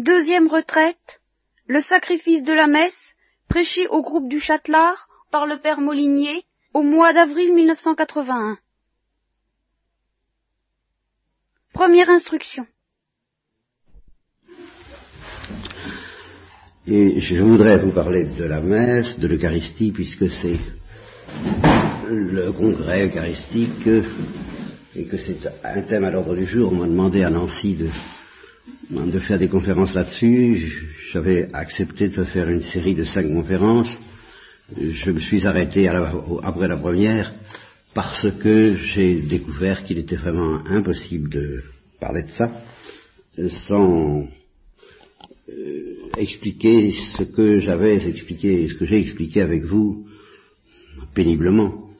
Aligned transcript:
Deuxième 0.00 0.48
retraite, 0.48 1.20
le 1.66 1.82
sacrifice 1.82 2.42
de 2.42 2.54
la 2.54 2.66
messe, 2.66 3.14
prêché 3.50 3.86
au 3.88 4.00
groupe 4.00 4.30
du 4.30 4.40
Châtelard 4.40 5.08
par 5.30 5.44
le 5.44 5.58
père 5.58 5.82
Molinier 5.82 6.44
au 6.72 6.82
mois 6.82 7.12
d'avril 7.12 7.52
1981. 7.52 8.56
Première 11.74 12.08
instruction. 12.08 12.64
Et 16.86 17.20
je 17.20 17.42
voudrais 17.42 17.76
vous 17.76 17.92
parler 17.92 18.24
de 18.24 18.44
la 18.44 18.62
messe, 18.62 19.18
de 19.18 19.28
l'Eucharistie, 19.28 19.92
puisque 19.92 20.30
c'est 20.30 20.60
le 22.08 22.52
congrès 22.52 23.06
eucharistique 23.06 23.86
et 24.96 25.04
que 25.04 25.18
c'est 25.18 25.46
un 25.62 25.82
thème 25.82 26.04
à 26.04 26.10
l'ordre 26.10 26.36
du 26.36 26.46
jour. 26.46 26.72
On 26.72 26.76
m'a 26.76 26.86
demandé 26.86 27.22
à 27.22 27.28
Nancy 27.28 27.74
de, 27.74 27.90
de 28.88 29.20
faire 29.20 29.38
des 29.38 29.48
conférences 29.48 29.94
là-dessus. 29.94 30.72
J'avais 31.12 31.48
accepté 31.52 32.08
de 32.08 32.24
faire 32.24 32.48
une 32.48 32.62
série 32.62 32.94
de 32.94 33.04
cinq 33.04 33.28
conférences. 33.28 33.92
Je 34.76 35.10
me 35.10 35.20
suis 35.20 35.46
arrêté 35.46 35.88
après 35.88 36.68
la 36.68 36.76
première 36.76 37.32
parce 37.92 38.26
que 38.38 38.76
j'ai 38.76 39.22
découvert 39.22 39.82
qu'il 39.84 39.98
était 39.98 40.16
vraiment 40.16 40.64
impossible 40.66 41.28
de 41.28 41.62
parler 41.98 42.22
de 42.22 42.30
ça 42.30 42.52
sans 43.66 44.28
euh, 45.48 45.94
expliquer 46.16 46.92
ce 47.16 47.24
que 47.24 47.60
j'avais 47.60 47.96
expliqué, 48.08 48.68
ce 48.68 48.74
que 48.74 48.86
j'ai 48.86 49.00
expliqué 49.00 49.40
avec 49.40 49.64
vous 49.64 50.06
péniblement 51.14 51.90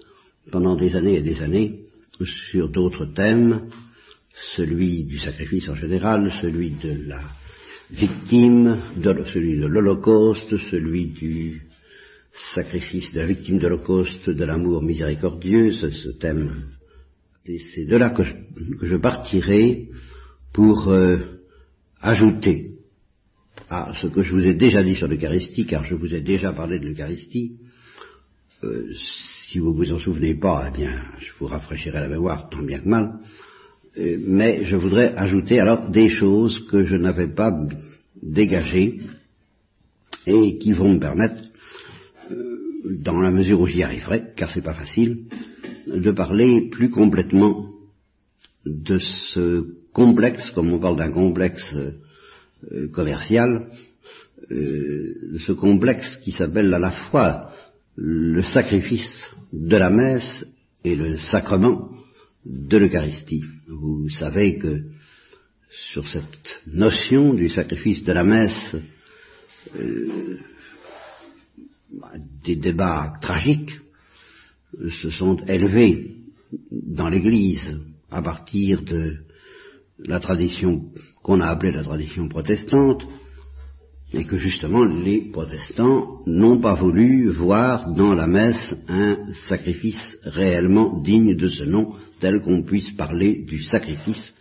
pendant 0.52 0.76
des 0.76 0.94
années 0.94 1.16
et 1.16 1.22
des 1.22 1.40
années 1.40 1.80
sur 2.24 2.68
d'autres 2.68 3.06
thèmes, 3.06 3.68
celui 4.56 5.04
du 5.04 5.18
sacrifice 5.18 5.68
en 5.68 5.74
général, 5.74 6.30
celui 6.40 6.70
de 6.70 7.06
la 7.06 7.30
victime, 7.90 8.80
celui 9.32 9.58
de 9.58 9.66
l'Holocauste, 9.66 10.56
celui 10.70 11.06
du 11.06 11.62
sacrifice 12.54 13.12
de 13.12 13.20
la 13.20 13.26
victime 13.26 13.58
de 13.58 14.32
de 14.32 14.44
l'amour 14.44 14.82
miséricordieux, 14.82 15.72
ce, 15.72 16.10
thème. 16.10 16.68
Et 17.46 17.58
c'est 17.74 17.84
de 17.84 17.96
là 17.96 18.10
que 18.10 18.22
je, 18.22 18.96
partirai 18.96 19.88
pour 20.52 20.88
euh, 20.88 21.18
ajouter 22.00 22.74
à 23.68 23.92
ce 23.94 24.06
que 24.06 24.22
je 24.22 24.32
vous 24.32 24.44
ai 24.44 24.54
déjà 24.54 24.82
dit 24.82 24.94
sur 24.94 25.08
l'Eucharistie, 25.08 25.66
car 25.66 25.84
je 25.84 25.94
vous 25.94 26.14
ai 26.14 26.20
déjà 26.20 26.52
parlé 26.52 26.78
de 26.78 26.86
l'Eucharistie, 26.86 27.56
euh, 28.62 28.92
si 29.48 29.58
vous 29.58 29.74
vous 29.74 29.92
en 29.92 29.98
souvenez 29.98 30.34
pas, 30.34 30.68
eh 30.68 30.76
bien, 30.76 31.02
je 31.18 31.32
vous 31.38 31.46
rafraîchirai 31.46 32.00
la 32.00 32.08
mémoire 32.08 32.48
tant 32.50 32.62
bien 32.62 32.80
que 32.80 32.88
mal. 32.88 33.18
Euh, 33.98 34.18
mais 34.24 34.64
je 34.66 34.76
voudrais 34.76 35.14
ajouter 35.16 35.58
alors 35.58 35.90
des 35.90 36.10
choses 36.10 36.64
que 36.70 36.84
je 36.84 36.94
n'avais 36.94 37.28
pas 37.28 37.56
dégagées 38.22 39.00
et 40.26 40.58
qui 40.58 40.72
vont 40.72 40.94
me 40.94 41.00
permettre, 41.00 41.42
euh, 42.30 42.58
dans 43.02 43.20
la 43.20 43.30
mesure 43.30 43.60
où 43.60 43.66
j'y 43.66 43.82
arriverai, 43.82 44.32
car 44.36 44.50
c'est 44.52 44.62
pas 44.62 44.74
facile, 44.74 45.24
de 45.86 46.10
parler 46.12 46.68
plus 46.70 46.90
complètement 46.90 47.70
de 48.64 48.98
ce 48.98 49.66
complexe, 49.92 50.50
comme 50.52 50.72
on 50.72 50.78
parle 50.78 50.96
d'un 50.96 51.10
complexe 51.10 51.74
euh, 51.74 52.88
commercial, 52.92 53.68
de 54.50 55.38
ce 55.46 55.52
complexe 55.52 56.16
qui 56.22 56.32
s'appelle 56.32 56.72
à 56.74 56.78
la 56.78 56.90
fois 56.90 57.50
le 57.96 58.42
sacrifice 58.42 59.08
de 59.52 59.76
la 59.76 59.90
messe 59.90 60.44
et 60.82 60.96
le 60.96 61.18
sacrement 61.18 61.90
de 62.44 62.78
l'Eucharistie. 62.78 63.44
Vous 63.68 64.08
savez 64.08 64.58
que 64.58 64.82
sur 65.92 66.06
cette 66.08 66.62
notion 66.66 67.34
du 67.34 67.48
sacrifice 67.48 68.02
de 68.02 68.12
la 68.12 68.24
messe, 68.24 68.76
euh, 69.76 70.38
des 72.44 72.56
débats 72.56 73.14
tragiques 73.20 73.78
se 75.02 75.10
sont 75.10 75.36
élevés 75.46 76.16
dans 76.70 77.08
l'Église 77.08 77.78
à 78.10 78.22
partir 78.22 78.82
de 78.82 79.18
la 79.98 80.20
tradition 80.20 80.90
qu'on 81.22 81.40
a 81.40 81.48
appelée 81.48 81.72
la 81.72 81.82
tradition 81.82 82.28
protestante, 82.28 83.06
et 84.12 84.24
que 84.24 84.36
justement 84.36 84.84
les 84.84 85.30
protestants 85.30 86.20
n'ont 86.26 86.58
pas 86.58 86.74
voulu 86.74 87.28
voir 87.30 87.92
dans 87.92 88.12
la 88.12 88.26
messe 88.26 88.74
un 88.88 89.32
sacrifice 89.48 90.18
réellement 90.24 91.00
digne 91.00 91.36
de 91.36 91.48
ce 91.48 91.64
nom, 91.64 91.94
tel 92.18 92.40
qu'on 92.40 92.62
puisse 92.62 92.90
parler 92.92 93.44
du 93.46 93.62
sacrifice 93.62 94.34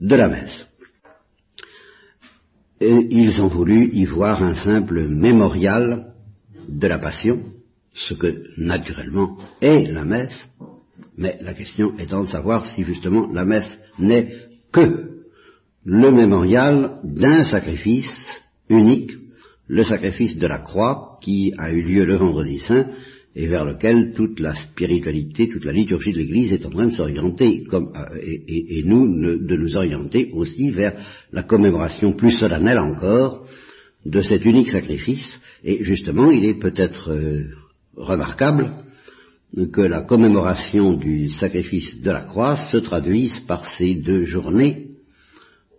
de 0.00 0.14
la 0.14 0.28
messe. 0.28 0.66
Et 2.80 3.08
ils 3.10 3.40
ont 3.40 3.48
voulu 3.48 3.90
y 3.92 4.04
voir 4.04 4.42
un 4.42 4.54
simple 4.54 5.08
mémorial 5.08 6.14
de 6.68 6.86
la 6.86 6.98
passion, 6.98 7.42
ce 7.94 8.14
que 8.14 8.44
naturellement 8.56 9.38
est 9.60 9.90
la 9.90 10.04
messe, 10.04 10.48
mais 11.16 11.38
la 11.40 11.54
question 11.54 11.96
étant 11.98 12.22
de 12.22 12.28
savoir 12.28 12.66
si 12.66 12.84
justement 12.84 13.26
la 13.32 13.44
messe 13.44 13.78
n'est 13.98 14.32
que 14.70 15.08
le 15.84 16.12
mémorial 16.12 17.00
d'un 17.02 17.44
sacrifice 17.44 18.26
unique, 18.68 19.12
le 19.66 19.84
sacrifice 19.84 20.36
de 20.36 20.46
la 20.46 20.58
croix 20.58 21.18
qui 21.22 21.52
a 21.58 21.72
eu 21.72 21.82
lieu 21.82 22.04
le 22.04 22.16
vendredi 22.16 22.58
saint 22.58 22.86
et 23.34 23.46
vers 23.46 23.64
lequel 23.64 24.14
toute 24.14 24.40
la 24.40 24.54
spiritualité, 24.54 25.48
toute 25.48 25.64
la 25.64 25.72
liturgie 25.72 26.12
de 26.12 26.18
l'Église 26.18 26.52
est 26.52 26.66
en 26.66 26.70
train 26.70 26.86
de 26.86 26.92
s'orienter, 26.92 27.64
comme, 27.64 27.92
euh, 27.94 28.18
et, 28.20 28.82
nous 28.84 29.06
de 29.38 29.56
nous 29.56 29.76
orienter 29.76 30.30
aussi 30.32 30.70
vers 30.70 30.94
la 31.32 31.42
commémoration 31.44 32.14
plus 32.14 32.32
solennelle 32.32 32.78
encore 32.78 33.46
de 34.04 34.22
cet 34.22 34.44
unique 34.44 34.70
sacrifice. 34.70 35.28
Et 35.62 35.84
justement, 35.84 36.30
il 36.30 36.44
est 36.46 36.58
peut-être 36.58 37.10
euh, 37.10 37.44
remarquable 37.96 38.72
que 39.72 39.80
la 39.80 40.02
commémoration 40.02 40.94
du 40.94 41.30
sacrifice 41.30 42.00
de 42.00 42.10
la 42.10 42.22
croix 42.22 42.56
se 42.70 42.76
traduise 42.78 43.38
par 43.46 43.64
ces 43.76 43.94
deux 43.94 44.24
journées 44.24 44.88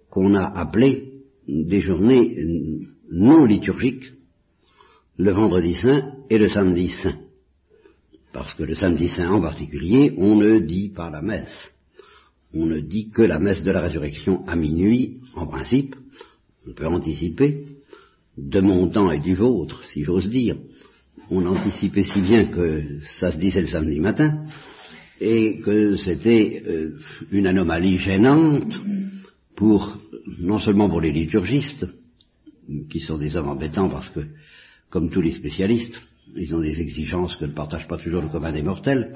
qu'on 0.09 0.33
a 0.33 0.45
appelées 0.45 1.08
des 1.49 1.81
journées 1.81 2.35
non 3.11 3.45
liturgiques, 3.45 4.13
le 5.17 5.31
vendredi 5.31 5.75
saint 5.75 6.13
et 6.29 6.37
le 6.37 6.47
samedi 6.47 6.89
saint. 6.89 7.17
Parce 8.31 8.53
que 8.53 8.63
le 8.63 8.75
samedi 8.75 9.09
saint 9.09 9.31
en 9.31 9.41
particulier, 9.41 10.13
on 10.17 10.35
ne 10.35 10.59
dit 10.59 10.89
pas 10.89 11.09
la 11.09 11.21
messe. 11.21 11.71
On 12.53 12.65
ne 12.65 12.79
dit 12.79 13.09
que 13.09 13.21
la 13.21 13.39
messe 13.39 13.63
de 13.63 13.71
la 13.71 13.81
résurrection 13.81 14.45
à 14.47 14.55
minuit, 14.55 15.17
en 15.35 15.47
principe. 15.47 15.95
On 16.67 16.73
peut 16.73 16.87
anticiper, 16.87 17.65
de 18.37 18.61
mon 18.61 18.87
temps 18.89 19.11
et 19.11 19.19
du 19.19 19.35
vôtre, 19.35 19.83
si 19.85 20.03
j'ose 20.03 20.29
dire. 20.29 20.57
On 21.31 21.45
anticipait 21.45 22.03
si 22.03 22.21
bien 22.21 22.45
que 22.45 22.99
ça 23.19 23.31
se 23.31 23.37
disait 23.37 23.61
le 23.61 23.67
samedi 23.67 23.99
matin, 23.99 24.45
et 25.19 25.59
que 25.59 25.95
c'était 25.95 26.63
euh, 26.65 26.97
une 27.31 27.47
anomalie 27.47 27.97
gênante 27.97 28.73
pour 29.55 29.97
non 30.39 30.59
seulement 30.59 30.89
pour 30.89 31.01
les 31.01 31.11
liturgistes, 31.11 31.85
qui 32.89 32.99
sont 32.99 33.17
des 33.17 33.35
hommes 33.35 33.49
embêtants 33.49 33.89
parce 33.89 34.09
que, 34.09 34.21
comme 34.89 35.09
tous 35.09 35.21
les 35.21 35.31
spécialistes, 35.31 35.99
ils 36.35 36.53
ont 36.53 36.61
des 36.61 36.79
exigences 36.79 37.35
que 37.35 37.45
ne 37.45 37.53
partage 37.53 37.87
pas 37.87 37.97
toujours 37.97 38.21
le 38.21 38.29
commun 38.29 38.51
des 38.51 38.61
mortels, 38.61 39.15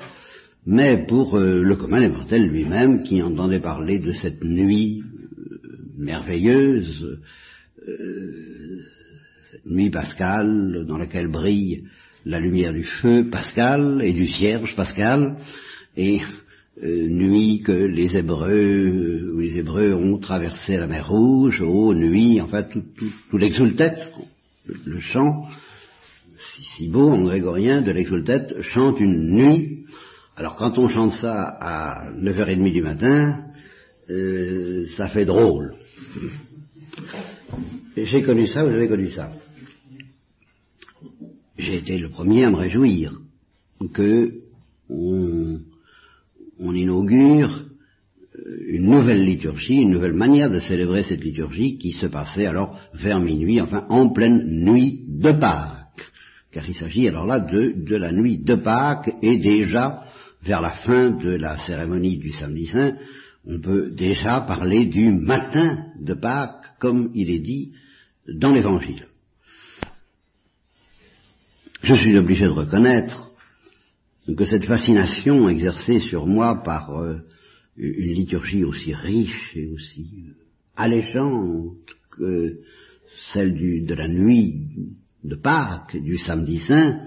mais 0.65 1.05
pour 1.05 1.37
euh, 1.37 1.61
le 1.61 1.75
commun 1.75 1.99
des 1.99 2.09
mortels 2.09 2.47
lui-même, 2.47 3.03
qui 3.03 3.21
entendait 3.21 3.59
parler 3.59 3.99
de 3.99 4.11
cette 4.11 4.43
nuit 4.43 5.03
euh, 5.03 5.59
merveilleuse, 5.97 7.19
euh, 7.87 8.81
nuit 9.65 9.91
pascale 9.91 10.85
dans 10.87 10.97
laquelle 10.97 11.27
brille 11.27 11.83
la 12.25 12.39
lumière 12.39 12.73
du 12.73 12.83
feu 12.83 13.29
pascal 13.29 14.01
et 14.03 14.13
du 14.13 14.27
cierge 14.27 14.75
pascal, 14.75 15.37
et 15.97 16.21
euh, 16.83 17.07
nuit 17.07 17.61
que 17.63 17.71
les 17.71 18.17
Hébreux, 18.17 19.31
ou 19.33 19.39
les 19.39 19.57
Hébreux 19.57 19.93
ont 19.93 20.17
traversé 20.17 20.75
la 20.75 20.85
mer 20.85 21.07
Rouge, 21.07 21.63
oh 21.65 21.93
nuit, 21.93 22.41
enfin 22.41 22.63
tout, 22.63 22.83
tout, 22.97 23.11
tout 23.29 23.37
l'exultet, 23.37 23.95
le, 24.65 24.99
chant, 24.99 25.47
si, 26.75 26.89
beau 26.89 27.09
en 27.09 27.23
grégorien 27.23 27.81
de 27.81 27.91
l'exultet, 27.91 28.47
chante 28.61 28.99
une 28.99 29.29
nuit. 29.29 29.85
Alors 30.35 30.57
quand 30.57 30.77
on 30.77 30.89
chante 30.89 31.13
ça 31.13 31.55
à 31.59 32.11
9h30 32.11 32.73
du 32.73 32.81
matin, 32.81 33.45
euh, 34.09 34.85
ça 34.97 35.07
fait 35.07 35.25
drôle. 35.25 35.75
J'ai 37.95 38.23
connu 38.23 38.47
ça, 38.47 38.65
vous 38.65 38.73
avez 38.73 38.89
connu 38.89 39.09
ça. 39.09 39.31
J'ai 41.57 41.77
été 41.77 41.97
le 41.97 42.09
premier 42.09 42.43
à 42.43 42.51
me 42.51 42.57
réjouir 42.57 43.21
que 43.93 44.33
on 44.89 45.59
on 46.63 46.73
inaugure 46.73 47.65
euh, 48.35 48.57
une 48.67 48.89
nouvelle 48.89 49.23
liturgie, 49.23 49.81
une 49.81 49.91
nouvelle 49.91 50.13
manière 50.13 50.49
de 50.49 50.59
célébrer 50.59 51.03
cette 51.03 51.23
liturgie 51.23 51.77
qui 51.77 51.91
se 51.91 52.07
passait 52.07 52.45
alors 52.45 52.79
vers 52.93 53.19
minuit, 53.19 53.61
enfin 53.61 53.85
en 53.89 54.09
pleine 54.09 54.45
nuit 54.47 55.01
de 55.07 55.31
Pâques. 55.31 55.79
Car 56.51 56.67
il 56.67 56.75
s'agit 56.75 57.07
alors 57.07 57.25
là 57.25 57.39
de, 57.39 57.73
de 57.85 57.95
la 57.95 58.11
nuit 58.11 58.37
de 58.37 58.55
Pâques 58.55 59.11
et 59.21 59.37
déjà 59.37 60.03
vers 60.41 60.61
la 60.61 60.71
fin 60.71 61.11
de 61.11 61.35
la 61.35 61.57
cérémonie 61.65 62.17
du 62.17 62.31
samedi 62.31 62.67
saint, 62.67 62.95
on 63.45 63.59
peut 63.59 63.91
déjà 63.91 64.41
parler 64.41 64.85
du 64.85 65.11
matin 65.11 65.85
de 65.99 66.13
Pâques, 66.13 66.65
comme 66.79 67.11
il 67.13 67.29
est 67.29 67.39
dit 67.39 67.73
dans 68.27 68.53
l'Évangile. 68.53 69.05
Je 71.81 71.95
suis 71.95 72.17
obligé 72.17 72.45
de 72.45 72.49
reconnaître 72.49 73.32
que 74.27 74.45
cette 74.45 74.65
fascination 74.65 75.49
exercée 75.49 75.99
sur 75.99 76.25
moi 76.25 76.63
par 76.63 76.97
euh, 76.97 77.17
une 77.77 78.13
liturgie 78.13 78.63
aussi 78.63 78.93
riche 78.93 79.51
et 79.55 79.67
aussi 79.67 80.25
euh, 80.27 80.33
alléchante 80.75 81.75
que 82.11 82.59
celle 83.33 83.85
de 83.85 83.93
la 83.93 84.07
nuit 84.07 84.67
de 85.23 85.35
Pâques, 85.35 85.97
du 86.01 86.17
samedi 86.17 86.59
saint, 86.59 87.01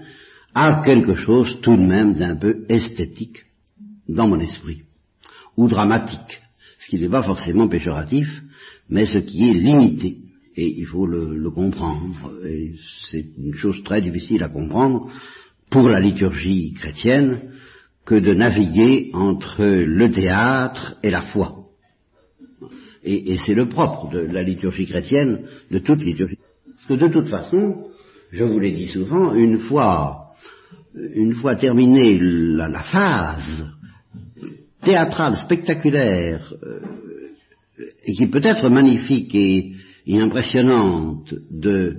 a 0.53 0.83
quelque 0.83 1.15
chose 1.15 1.59
tout 1.61 1.75
de 1.75 1.85
même 1.85 2.15
d'un 2.15 2.35
peu 2.35 2.65
esthétique 2.69 3.45
dans 4.07 4.27
mon 4.27 4.39
esprit, 4.39 4.83
ou 5.55 5.67
dramatique, 5.67 6.41
ce 6.79 6.89
qui 6.89 6.99
n'est 6.99 7.09
pas 7.09 7.23
forcément 7.23 7.67
péjoratif, 7.67 8.41
mais 8.89 9.05
ce 9.05 9.17
qui 9.19 9.49
est 9.49 9.53
limité, 9.53 10.17
et 10.55 10.79
il 10.79 10.85
faut 10.85 11.05
le, 11.05 11.51
comprendre, 11.51 12.31
et 12.45 12.73
c'est 13.11 13.27
une 13.37 13.53
chose 13.53 13.83
très 13.83 14.01
difficile 14.01 14.43
à 14.43 14.49
comprendre 14.49 15.11
pour 15.69 15.89
la 15.89 15.99
liturgie 15.99 16.73
chrétienne 16.73 17.51
que 18.05 18.15
de 18.15 18.33
naviguer 18.33 19.11
entre 19.13 19.63
le 19.65 20.09
théâtre 20.09 20.95
et 21.03 21.11
la 21.11 21.21
foi. 21.21 21.65
Et, 23.03 23.37
c'est 23.45 23.53
le 23.53 23.69
propre 23.69 24.09
de 24.09 24.19
la 24.19 24.43
liturgie 24.43 24.85
chrétienne, 24.85 25.43
de 25.71 25.79
toute 25.79 26.01
liturgie. 26.01 26.39
Parce 26.65 26.87
que 26.87 27.05
de 27.05 27.11
toute 27.11 27.27
façon, 27.27 27.87
je 28.31 28.43
vous 28.43 28.59
l'ai 28.59 28.71
dit 28.71 28.87
souvent, 28.87 29.33
une 29.33 29.59
fois, 29.59 30.33
une 30.95 31.35
fois 31.35 31.55
terminée 31.55 32.17
la, 32.19 32.67
la 32.67 32.83
phase 32.83 33.71
théâtrale, 34.83 35.35
spectaculaire, 35.35 36.53
euh, 36.63 36.79
et 38.05 38.13
qui 38.13 38.27
peut 38.27 38.41
être 38.43 38.69
magnifique 38.69 39.35
et, 39.35 39.73
impressionnante 40.09 41.33
de 41.51 41.97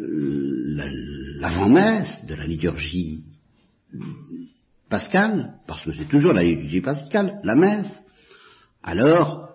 euh, 0.00 1.33
l'avant-messe, 1.44 2.24
de 2.26 2.34
la 2.34 2.46
liturgie 2.46 3.22
pascale, 4.88 5.56
parce 5.66 5.84
que 5.84 5.92
c'est 5.92 6.08
toujours 6.08 6.32
la 6.32 6.42
liturgie 6.42 6.80
pascale, 6.80 7.38
la 7.44 7.54
messe, 7.54 7.92
alors 8.82 9.50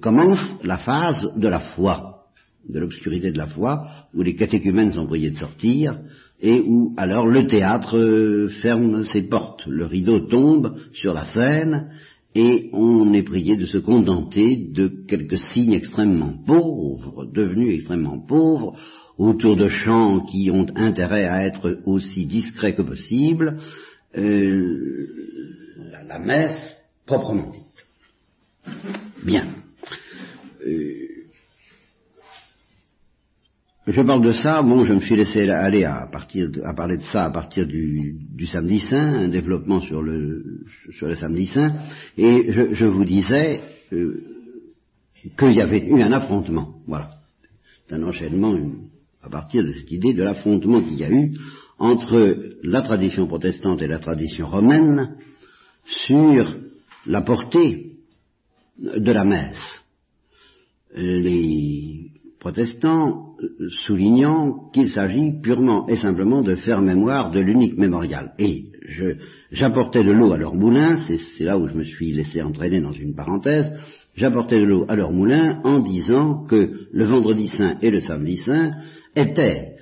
commence 0.00 0.56
la 0.64 0.78
phase 0.78 1.30
de 1.36 1.48
la 1.48 1.60
foi, 1.60 2.24
de 2.66 2.78
l'obscurité 2.78 3.32
de 3.32 3.36
la 3.36 3.48
foi, 3.48 3.82
où 4.14 4.22
les 4.22 4.34
catéchumènes 4.34 4.94
sont 4.94 5.06
priés 5.06 5.30
de 5.30 5.36
sortir, 5.36 6.00
et 6.40 6.58
où 6.60 6.94
alors 6.96 7.26
le 7.26 7.46
théâtre 7.46 8.48
ferme 8.62 9.04
ses 9.04 9.24
portes, 9.24 9.66
le 9.66 9.84
rideau 9.84 10.20
tombe 10.20 10.74
sur 10.94 11.12
la 11.12 11.26
scène, 11.26 11.90
et 12.34 12.70
on 12.72 13.12
est 13.12 13.24
prié 13.24 13.58
de 13.58 13.66
se 13.66 13.76
contenter 13.76 14.70
de 14.72 14.88
quelques 15.06 15.38
signes 15.52 15.74
extrêmement 15.74 16.32
pauvres, 16.46 17.26
devenus 17.26 17.74
extrêmement 17.74 18.20
pauvres, 18.20 18.74
autour 19.18 19.56
de 19.56 19.68
chants 19.68 20.20
qui 20.20 20.50
ont 20.50 20.66
intérêt 20.74 21.24
à 21.24 21.44
être 21.44 21.80
aussi 21.84 22.26
discrets 22.26 22.74
que 22.74 22.82
possible, 22.82 23.58
euh, 24.16 25.08
la, 26.06 26.18
messe 26.18 26.74
proprement 27.06 27.50
dite. 27.50 28.74
Bien. 29.24 29.46
Euh, 30.66 31.02
je 33.86 34.00
parle 34.02 34.24
de 34.24 34.32
ça, 34.32 34.62
bon, 34.62 34.84
je 34.84 34.92
me 34.92 35.00
suis 35.00 35.16
laissé 35.16 35.50
aller 35.50 35.84
à, 35.84 36.06
partir 36.10 36.48
à 36.64 36.72
parler 36.72 36.98
de 36.98 37.02
ça 37.02 37.24
à 37.24 37.30
partir 37.30 37.66
du, 37.66 38.46
samedi 38.46 38.78
saint, 38.78 39.14
un 39.14 39.28
développement 39.28 39.80
sur 39.80 40.02
le, 40.02 40.64
sur 40.92 41.08
le 41.08 41.16
samedi 41.16 41.46
saint, 41.46 41.74
et 42.16 42.52
je, 42.52 42.84
vous 42.84 43.04
disais 43.04 43.60
euh, 43.92 44.22
qu'il 45.36 45.52
y 45.52 45.60
avait 45.60 45.84
eu 45.84 46.00
un 46.00 46.12
affrontement, 46.12 46.74
voilà, 46.86 47.10
un 47.90 48.02
enchaînement 48.04 48.56
à 49.22 49.28
partir 49.28 49.62
de 49.64 49.72
cette 49.72 49.90
idée 49.90 50.14
de 50.14 50.22
l'affrontement 50.22 50.82
qu'il 50.82 50.98
y 50.98 51.04
a 51.04 51.10
eu 51.10 51.32
entre 51.78 52.54
la 52.62 52.82
tradition 52.82 53.26
protestante 53.26 53.82
et 53.82 53.88
la 53.88 53.98
tradition 53.98 54.46
romaine 54.46 55.16
sur 55.84 56.56
la 57.06 57.22
portée 57.22 57.92
de 58.78 59.12
la 59.12 59.24
messe. 59.24 59.82
Les 60.94 62.10
protestants 62.38 63.36
soulignant 63.86 64.70
qu'il 64.72 64.90
s'agit 64.90 65.40
purement 65.40 65.88
et 65.88 65.96
simplement 65.96 66.42
de 66.42 66.56
faire 66.56 66.82
mémoire 66.82 67.30
de 67.30 67.40
l'unique 67.40 67.78
mémorial. 67.78 68.32
Et 68.38 68.64
j'apportais 69.50 70.04
de 70.04 70.10
l'eau 70.10 70.32
à 70.32 70.38
leur 70.38 70.54
moulin, 70.54 71.00
c'est 71.06 71.44
là 71.44 71.56
où 71.56 71.68
je 71.68 71.74
me 71.74 71.84
suis 71.84 72.12
laissé 72.12 72.42
entraîner 72.42 72.80
dans 72.80 72.92
une 72.92 73.14
parenthèse, 73.14 73.72
j'apportais 74.16 74.58
de 74.58 74.64
l'eau 74.64 74.84
à 74.88 74.96
leur 74.96 75.12
moulin 75.12 75.60
en 75.64 75.80
disant 75.80 76.44
que 76.44 76.88
le 76.92 77.04
vendredi 77.04 77.48
saint 77.48 77.78
et 77.80 77.90
le 77.90 78.00
samedi 78.00 78.38
saint 78.38 78.72
étaient 79.14 79.72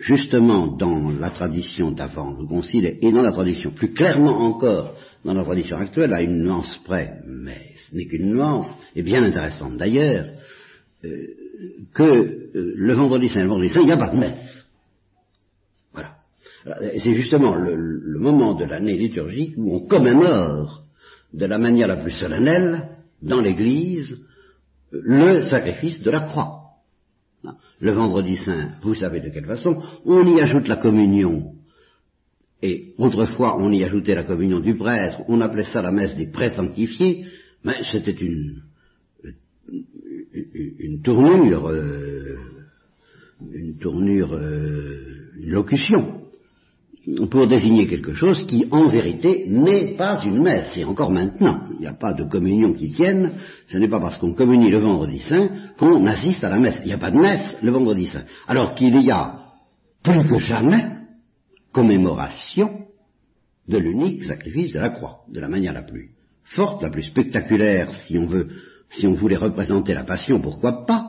justement 0.00 0.66
dans 0.76 1.10
la 1.10 1.30
tradition 1.30 1.90
d'avant 1.90 2.36
le 2.38 2.46
concile 2.46 2.98
et 3.00 3.12
dans 3.12 3.22
la 3.22 3.32
tradition, 3.32 3.70
plus 3.70 3.92
clairement 3.92 4.38
encore 4.40 4.94
dans 5.24 5.34
la 5.34 5.44
tradition 5.44 5.76
actuelle, 5.76 6.12
à 6.12 6.22
une 6.22 6.42
nuance 6.42 6.78
près, 6.84 7.20
mais 7.26 7.72
ce 7.88 7.96
n'est 7.96 8.06
qu'une 8.06 8.32
nuance, 8.32 8.68
et 8.94 9.02
bien 9.02 9.22
intéressante 9.22 9.76
d'ailleurs, 9.76 10.26
euh, 11.04 11.26
que 11.94 12.02
euh, 12.02 12.50
le 12.76 12.94
vendredi 12.94 13.28
saint 13.28 13.42
le 13.42 13.48
vendredi 13.48 13.70
saint, 13.70 13.80
il 13.80 13.86
n'y 13.86 13.92
a 13.92 13.96
pas 13.96 14.10
de 14.10 14.18
messe. 14.18 14.64
Voilà. 15.92 16.16
C'est 16.98 17.14
justement 17.14 17.54
le, 17.54 18.18
moment 18.18 18.54
de 18.54 18.64
l'année 18.64 18.96
liturgique 18.96 19.54
où 19.56 19.74
on 19.74 19.80
commémore 19.80 20.84
de 21.32 21.46
la 21.46 21.58
manière 21.58 21.88
la 21.88 21.96
plus 21.96 22.12
solennelle 22.12 22.88
dans 23.20 23.40
l'Église 23.40 24.16
le 24.92 25.44
sacrifice 25.44 26.02
de 26.02 26.10
la 26.10 26.20
croix. 26.20 26.61
Le 27.80 27.90
vendredi 27.90 28.36
saint, 28.36 28.72
vous 28.82 28.94
savez 28.94 29.20
de 29.20 29.30
quelle 29.30 29.46
façon, 29.46 29.82
on 30.04 30.26
y 30.26 30.40
ajoute 30.40 30.68
la 30.68 30.76
communion. 30.76 31.54
Et 32.62 32.94
autrefois, 32.98 33.56
on 33.58 33.72
y 33.72 33.82
ajoutait 33.82 34.14
la 34.14 34.22
communion 34.22 34.60
du 34.60 34.76
prêtre, 34.76 35.22
on 35.28 35.40
appelait 35.40 35.64
ça 35.64 35.82
la 35.82 35.90
messe 35.90 36.16
des 36.16 36.28
prêtres 36.28 36.56
sanctifiés, 36.56 37.26
mais 37.64 37.82
c'était 37.90 38.12
une, 38.12 38.62
une 40.78 41.02
tournure, 41.02 41.68
euh, 41.68 42.38
une 43.52 43.76
tournure, 43.78 44.34
euh, 44.34 45.32
une 45.36 45.50
locution, 45.50 46.21
pour 47.30 47.48
désigner 47.48 47.86
quelque 47.86 48.12
chose 48.12 48.46
qui, 48.46 48.66
en 48.70 48.86
vérité, 48.86 49.46
n'est 49.48 49.96
pas 49.96 50.22
une 50.24 50.42
messe, 50.42 50.76
et 50.76 50.84
encore 50.84 51.10
maintenant. 51.10 51.62
Il 51.72 51.80
n'y 51.80 51.86
a 51.86 51.94
pas 51.94 52.12
de 52.12 52.24
communion 52.24 52.72
qui 52.72 52.90
tienne, 52.90 53.32
ce 53.68 53.78
n'est 53.78 53.88
pas 53.88 54.00
parce 54.00 54.18
qu'on 54.18 54.34
communie 54.34 54.70
le 54.70 54.78
vendredi 54.78 55.18
saint 55.18 55.48
qu'on 55.78 56.06
assiste 56.06 56.44
à 56.44 56.48
la 56.48 56.58
messe. 56.58 56.80
Il 56.84 56.86
n'y 56.86 56.92
a 56.92 56.98
pas 56.98 57.10
de 57.10 57.18
messe 57.18 57.58
le 57.62 57.72
vendredi 57.72 58.06
saint. 58.06 58.24
Alors 58.46 58.74
qu'il 58.74 59.00
y 59.00 59.10
a, 59.10 59.38
plus 60.02 60.28
que 60.28 60.38
jamais, 60.38 60.98
commémoration 61.72 62.86
de 63.66 63.78
l'unique 63.78 64.24
sacrifice 64.24 64.72
de 64.72 64.78
la 64.78 64.90
croix, 64.90 65.20
de 65.28 65.40
la 65.40 65.48
manière 65.48 65.72
la 65.72 65.82
plus 65.82 66.10
forte, 66.44 66.82
la 66.82 66.90
plus 66.90 67.04
spectaculaire, 67.04 67.92
si 67.94 68.18
on 68.18 68.26
veut 68.26 68.48
si 68.92 69.06
on 69.06 69.14
voulait 69.14 69.36
représenter 69.36 69.94
la 69.94 70.04
passion, 70.04 70.40
pourquoi 70.40 70.84
pas? 70.86 71.08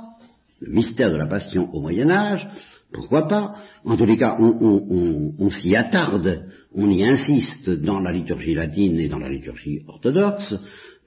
Le 0.62 0.72
mystère 0.72 1.12
de 1.12 1.17
la 1.17 1.27
passion 1.27 1.70
au 1.74 1.82
Moyen 1.82 2.10
Âge, 2.10 2.48
pourquoi 2.93 3.27
pas? 3.27 3.55
En 3.83 3.97
tous 3.97 4.05
les 4.05 4.17
cas, 4.17 4.38
on, 4.39 5.51
s'y 5.51 5.75
attarde, 5.75 6.45
on 6.73 6.89
y 6.89 7.03
insiste 7.03 7.69
dans 7.69 8.00
la 8.00 8.12
liturgie 8.12 8.53
latine 8.53 9.00
et 9.00 9.09
dans 9.09 9.19
la 9.19 9.29
liturgie 9.29 9.81
orthodoxe, 9.88 10.55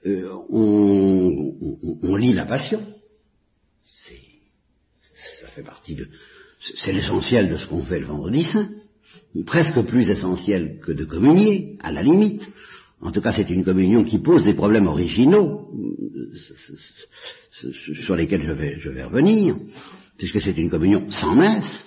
euh, 0.05 0.29
on, 0.49 2.15
lit 2.15 2.33
la 2.33 2.45
passion. 2.45 2.81
Ça 5.41 5.47
fait 5.47 5.63
partie 5.63 5.95
de... 5.95 6.07
C'est 6.75 6.91
l'essentiel 6.91 7.49
de 7.49 7.57
ce 7.57 7.67
qu'on 7.67 7.83
fait 7.83 7.99
le 7.99 8.07
vendredi 8.07 8.43
saint, 8.43 8.69
presque 9.45 9.81
plus 9.83 10.09
essentiel 10.09 10.79
que 10.83 10.91
de 10.91 11.05
communier, 11.05 11.77
à 11.81 11.91
la 11.91 12.03
limite. 12.03 12.47
En 13.01 13.11
tout 13.11 13.21
cas, 13.21 13.31
c'est 13.31 13.49
une 13.49 13.63
communion 13.63 14.03
qui 14.03 14.17
pose 14.19 14.43
des 14.43 14.55
problèmes 14.55 14.87
originaux 14.87 15.69
sur 18.03 18.15
lesquels 18.15 18.45
je 18.45 18.51
vais, 18.51 18.79
je 18.79 18.89
vais 18.89 19.03
revenir, 19.03 19.55
puisque 20.17 20.41
c'est 20.41 20.57
une 20.57 20.69
communion 20.69 21.09
sans 21.09 21.35
messe. 21.35 21.85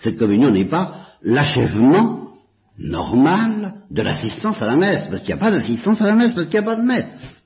Cette 0.00 0.18
communion 0.18 0.50
n'est 0.50 0.68
pas 0.68 1.16
l'achèvement 1.22 2.34
normal 2.78 3.82
de 3.90 4.02
l'assistance 4.02 4.60
à 4.62 4.66
la 4.66 4.76
messe, 4.76 5.06
parce 5.08 5.20
qu'il 5.20 5.34
n'y 5.34 5.40
a 5.40 5.44
pas 5.44 5.50
d'assistance 5.50 6.00
à 6.00 6.06
la 6.06 6.14
messe, 6.14 6.34
parce 6.34 6.46
qu'il 6.46 6.60
n'y 6.60 6.66
a 6.66 6.70
pas 6.70 6.76
de 6.76 6.86
messe. 6.86 7.44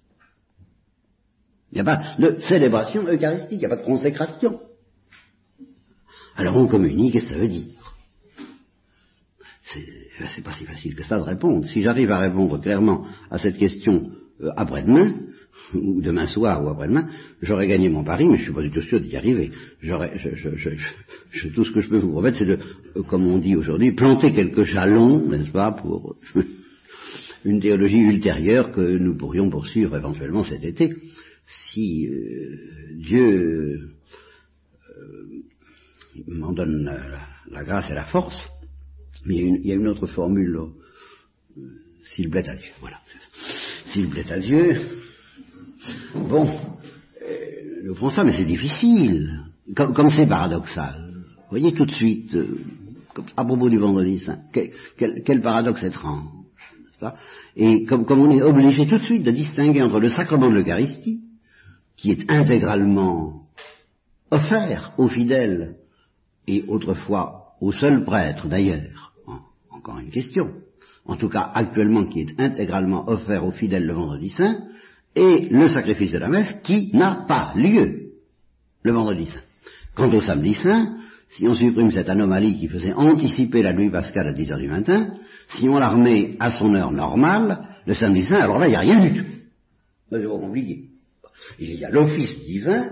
Il 1.71 1.77
n'y 1.77 1.81
a 1.81 1.85
pas 1.85 2.17
de 2.19 2.39
célébration 2.41 3.07
eucharistique, 3.07 3.53
il 3.53 3.59
n'y 3.61 3.67
a 3.67 3.71
pas 3.71 3.77
de 3.77 3.87
consécration. 3.87 4.61
Alors 6.37 6.57
on 6.57 6.67
communique, 6.67 7.13
qu'est-ce 7.13 7.27
que 7.27 7.33
ça 7.33 7.39
veut 7.39 7.49
dire? 7.49 7.97
C'est 9.65 10.43
pas 10.43 10.53
si 10.53 10.65
facile 10.67 10.95
que 10.95 11.05
ça 11.05 11.17
de 11.17 11.23
répondre. 11.23 11.67
Si 11.67 11.83
j'arrive 11.83 12.11
à 12.11 12.19
répondre 12.19 12.61
clairement 12.61 13.07
à 13.31 13.39
cette 13.39 13.57
question 13.57 14.11
euh, 14.43 14.51
après-demain, 14.57 15.15
ou 15.75 16.01
demain 16.01 16.27
soir 16.27 16.65
ou 16.65 16.69
après-demain, 16.69 17.09
j'aurais 17.41 17.67
gagné 17.67 17.89
mon 17.89 18.05
pari, 18.05 18.29
mais 18.29 18.37
je 18.37 18.45
suis 18.45 18.53
pas 18.53 18.63
du 18.63 18.71
tout 18.71 18.83
sûr 18.83 19.01
d'y 19.01 19.17
arriver. 19.17 19.51
J'aurais, 19.81 20.19
je, 20.19 21.49
tout 21.49 21.65
ce 21.65 21.73
que 21.73 21.81
je 21.81 21.89
peux 21.89 21.99
vous 21.99 22.13
promettre, 22.13 22.39
c'est 22.39 22.47
de, 22.47 22.59
euh, 22.97 23.03
comme 23.03 23.27
on 23.27 23.39
dit 23.39 23.57
aujourd'hui, 23.57 23.93
planter 23.93 24.33
quelques 24.33 24.65
jalons, 24.65 25.29
n'est-ce 25.29 25.51
pas, 25.51 25.73
pour. 25.73 26.17
une 27.45 27.61
théologie 27.61 27.99
ultérieure 27.99 28.73
que 28.73 28.81
nous 28.81 29.17
pourrions 29.17 29.51
poursuivre 29.51 29.97
éventuellement 29.97 30.45
cet 30.45 30.65
été, 30.65 30.95
si 31.47 32.07
euh, 32.07 32.57
Dieu 32.95 33.91
euh, 34.97 35.43
m'en 36.29 36.53
donne 36.53 36.91
la, 37.51 37.65
grâce 37.65 37.91
et 37.91 37.95
la 37.95 38.05
force. 38.05 38.37
Mais 39.25 39.37
il 39.37 39.67
y 39.67 39.73
a 39.73 39.75
une, 39.75 39.89
autre 39.89 40.07
formule, 40.07 40.57
euh, 40.57 41.63
s'il 42.11 42.31
plaît 42.31 42.49
à 42.49 42.57
Dieu, 42.57 42.71
voilà. 42.81 43.01
S'il 43.87 44.09
plaît 44.09 44.31
à 44.31 44.39
Dieu, 44.39 44.77
bon, 46.15 46.49
nous 47.85 47.95
ferons 47.95 48.11
ça, 48.11 48.25
mais 48.25 48.37
c'est 48.37 48.45
difficile, 48.45 49.41
comme 49.75 50.11
c'est 50.11 50.27
paradoxal. 50.27 51.13
Voyez 51.51 51.73
tout 51.73 51.85
de 51.85 51.91
suite, 51.91 52.37
à 53.37 53.45
propos 53.45 53.69
du 53.69 53.79
vendredi 53.79 54.19
saint, 54.19 54.39
quel, 54.53 55.43
paradoxe 55.43 55.83
étrange. 55.83 56.29
Et 57.57 57.85
comme, 57.85 58.07
on 58.09 58.31
est 58.31 58.43
obligé 58.43 58.87
tout 58.87 58.99
de 58.99 59.05
suite 59.05 59.25
de 59.25 59.33
distinguer 59.33 59.83
entre 59.83 60.01
le 60.01 60.09
sacrement 60.09 60.49
de 60.49 60.55
l'Eucharistie, 60.55 61.21
qui 61.97 62.13
est 62.13 62.31
intégralement 62.31 63.49
offert 64.31 64.95
aux 64.99 65.09
fidèles, 65.09 65.77
et 66.47 66.65
autrefois 66.69 67.55
au 67.61 67.73
seul 67.73 68.05
prêtre 68.05 68.49
d'ailleurs, 68.49 69.13
encore 69.71 69.99
une 69.99 70.11
question, 70.11 70.53
en 71.05 71.17
tout 71.17 71.29
cas 71.29 71.51
actuellement 71.55 72.05
qui 72.05 72.21
est 72.21 72.41
intégralement 72.41 73.09
offert 73.09 73.45
aux 73.45 73.51
fidèles 73.51 73.87
le 73.87 73.95
vendredi 73.95 74.31
saint, 74.31 74.59
et 75.15 75.49
le 75.51 75.69
sacrifice 75.69 76.13
de 76.13 76.19
la 76.19 76.29
messe 76.29 76.55
qui 76.63 76.91
n'a 76.95 77.25
pas 77.29 77.53
lieu 77.57 78.13
le 78.83 78.93
vendredi 78.93 79.27
saint. 79.27 79.43
Quant 79.95 80.11
au 80.13 80.21
samedi 80.21 80.55
saint, 80.55 80.97
si 81.29 81.47
on 81.47 81.55
supprime 81.55 81.91
cette 81.91 82.09
anomalie 82.09 82.59
qui 82.59 82.69
faisait 82.69 82.93
anticiper 82.93 83.63
la 83.63 83.73
nuit 83.73 83.91
pascale 83.91 84.29
à 84.29 84.33
10 84.33 84.53
heures 84.53 84.59
du 84.59 84.69
matin, 84.69 85.15
si 85.49 85.69
on 85.69 85.79
la 85.79 85.91
remet 85.91 86.37
à 86.41 86.53
son 86.53 86.75
heure 86.75 86.93
normale, 86.93 87.63
le 87.87 87.95
samedi 87.95 88.25
saint, 88.25 88.41
alors 88.41 88.59
là, 88.59 88.67
il 88.69 88.71
n'y 88.71 88.77
a 88.77 88.81
rien 88.81 89.01
du 89.01 89.19
tout. 89.19 89.31
C'est 90.11 90.25
compliqué. 90.25 90.85
Il 91.59 91.75
y 91.75 91.85
a 91.85 91.91
l'office 91.91 92.37
divin, 92.45 92.91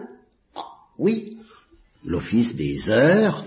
ah, 0.57 0.65
oui, 0.99 1.39
l'office 2.05 2.55
des 2.57 2.89
heures, 2.89 3.45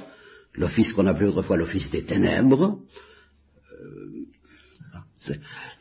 l'office 0.53 0.94
qu'on 0.94 1.08
appelait 1.08 1.30
autrefois 1.30 1.58
l'office 1.58 1.89
des 1.89 2.03
ténèbres. 2.03 2.80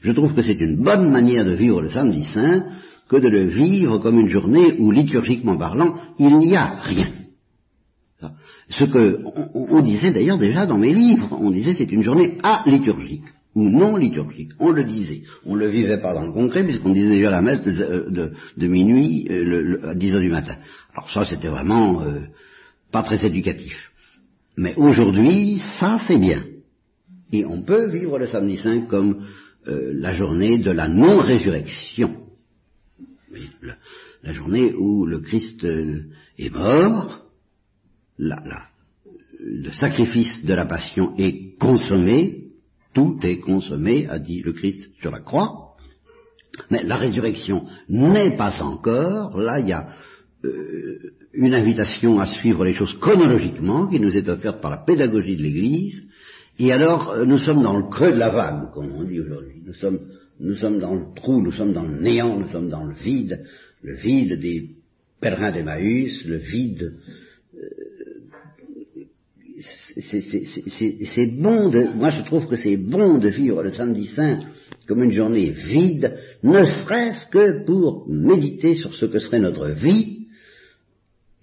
Je 0.01 0.13
trouve 0.13 0.35
que 0.35 0.43
c'est 0.43 0.61
une 0.61 0.83
bonne 0.83 1.11
manière 1.11 1.45
de 1.45 1.53
vivre 1.53 1.83
le 1.83 1.91
samedi 1.91 2.25
saint 2.25 2.65
que 3.09 3.17
de 3.17 3.29
le 3.29 3.47
vivre 3.47 3.99
comme 3.99 4.21
une 4.21 4.29
journée 4.29 4.77
où, 4.79 4.91
liturgiquement 4.91 5.59
parlant, 5.59 5.97
il 6.19 6.39
n'y 6.39 6.57
a 6.57 6.77
rien. 6.81 7.09
Ce 8.69 8.85
que 8.85 9.21
on, 9.55 9.81
disait 9.81 10.13
d'ailleurs 10.13 10.39
déjà 10.39 10.67
dans 10.67 10.79
mes 10.79 10.95
livres, 10.95 11.37
on 11.41 11.51
disait 11.51 11.75
c'est 11.75 11.91
une 11.91 12.05
journée 12.05 12.39
aliturgique 12.43 13.25
ou 13.55 13.69
non 13.69 13.97
liturgique. 13.97 14.53
On 14.61 14.71
le 14.71 14.85
disait. 14.85 15.23
On 15.45 15.55
ne 15.55 15.61
le 15.61 15.69
vivait 15.69 16.01
pas 16.01 16.15
dans 16.15 16.25
le 16.25 16.33
concret 16.33 16.65
puisqu'on 16.65 16.93
disait 16.93 17.17
déjà 17.17 17.31
la 17.31 17.43
messe 17.43 17.65
de, 17.65 18.67
minuit 18.67 19.27
euh, 19.29 19.91
à 19.91 19.95
10 19.95 20.15
heures 20.15 20.21
du 20.21 20.31
matin. 20.31 20.57
Alors 20.95 21.11
ça 21.11 21.27
c'était 21.27 21.49
vraiment 21.49 22.03
euh, 22.03 22.21
pas 22.91 23.03
très 23.03 23.27
éducatif. 23.27 23.91
Mais 24.57 24.75
aujourd'hui, 24.77 25.61
ça 25.81 25.99
c'est 26.07 26.19
bien. 26.19 26.45
Et 27.33 27.45
on 27.45 27.63
peut 27.63 27.89
vivre 27.89 28.19
le 28.19 28.27
samedi 28.27 28.59
saint 28.59 28.83
comme 28.83 29.27
euh, 29.67 29.93
la 29.95 30.15
journée 30.15 30.59
de 30.59 30.71
la 30.71 30.89
non-résurrection. 30.89 32.17
La, 33.63 33.77
la 34.23 34.33
journée 34.33 34.73
où 34.75 35.07
le 35.07 35.21
Christ 35.21 35.65
est 35.65 36.51
mort, 36.51 37.23
le 38.19 39.71
sacrifice 39.73 40.45
de 40.45 40.55
la 40.55 40.67
passion 40.67 41.15
est 41.17 41.59
consommé, 41.59 42.45
tout 42.95 43.19
est 43.23 43.39
consommé, 43.39 44.07
a 44.09 44.19
dit 44.19 44.43
le 44.43 44.53
Christ 44.53 44.91
sur 45.01 45.11
la 45.11 45.21
croix, 45.21 45.77
mais 46.71 46.83
la 46.85 46.97
résurrection 46.97 47.65
n'est 47.89 48.37
pas 48.37 48.61
encore, 48.63 49.39
là 49.39 49.59
il 49.61 49.69
y 49.69 49.73
a 49.73 49.89
euh, 50.45 50.99
une 51.33 51.55
invitation 51.55 52.21
à 52.21 52.27
suivre 52.27 52.65
les 52.65 52.75
choses 52.75 52.95
chronologiquement 53.01 53.87
qui 53.89 54.01
nous 54.01 54.15
est 54.15 54.29
offerte 54.29 54.61
par 54.61 54.71
la 54.71 54.85
pédagogie 54.85 55.37
de 55.37 55.43
l'Église, 55.43 56.03
et 56.63 56.73
alors 56.73 57.11
euh, 57.11 57.25
nous 57.25 57.39
sommes 57.39 57.63
dans 57.63 57.77
le 57.77 57.89
creux 57.89 58.13
de 58.13 58.19
la 58.19 58.31
vague, 58.31 58.73
comme 58.73 58.93
on 58.93 59.05
dit 59.05 59.21
aujourd'hui, 59.21 59.63
nous 59.65 59.75
sommes, 59.75 60.01
nous 60.39 60.55
sommes 60.55 60.79
dans 60.79 60.95
le 60.95 61.15
trou, 61.15 61.43
nous 61.43 61.53
sommes 61.53 61.73
dans 61.73 61.85
le 61.85 62.01
néant, 62.01 62.39
nous 62.39 62.49
sommes 62.49 62.69
dans 62.69 62.85
le 62.85 62.95
vide, 62.95 63.45
le 63.83 63.95
vide 63.95 64.39
des 64.39 64.71
pèlerins 65.21 65.53
d'Emmaüs, 65.53 66.25
le 66.25 66.37
vide 66.37 66.95
c'est 69.95 71.27
bon 71.27 71.69
de, 71.69 71.95
moi 71.95 72.11
je 72.11 72.23
trouve 72.23 72.47
que 72.47 72.57
c'est 72.57 72.77
bon 72.77 73.19
de 73.19 73.29
vivre 73.29 73.63
le 73.63 73.71
samedi 73.71 74.07
saint 74.07 74.41
comme 74.89 75.03
une 75.05 75.13
journée 75.13 75.51
vide, 75.51 76.17
ne 76.43 76.65
serait-ce 76.65 77.27
que 77.27 77.65
pour 77.65 78.09
méditer 78.09 78.75
sur 78.75 78.95
ce 78.95 79.07
que 79.07 79.19
serait 79.21 79.39
notre 79.39 79.69
vie, 79.69 80.27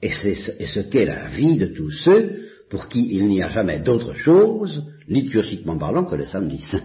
et, 0.01 0.11
et 0.59 0.67
ce 0.67 0.79
qu'est 0.81 1.05
la 1.05 1.27
vie 1.29 1.57
de 1.57 1.67
tous 1.67 1.91
ceux 1.91 2.39
pour 2.69 2.87
qui 2.87 3.07
il 3.11 3.27
n'y 3.27 3.41
a 3.41 3.49
jamais 3.49 3.79
d'autre 3.79 4.13
chose, 4.13 4.83
liturgiquement 5.09 5.77
parlant, 5.77 6.05
que 6.05 6.15
le 6.15 6.27
samedi 6.27 6.59
saint. 6.59 6.83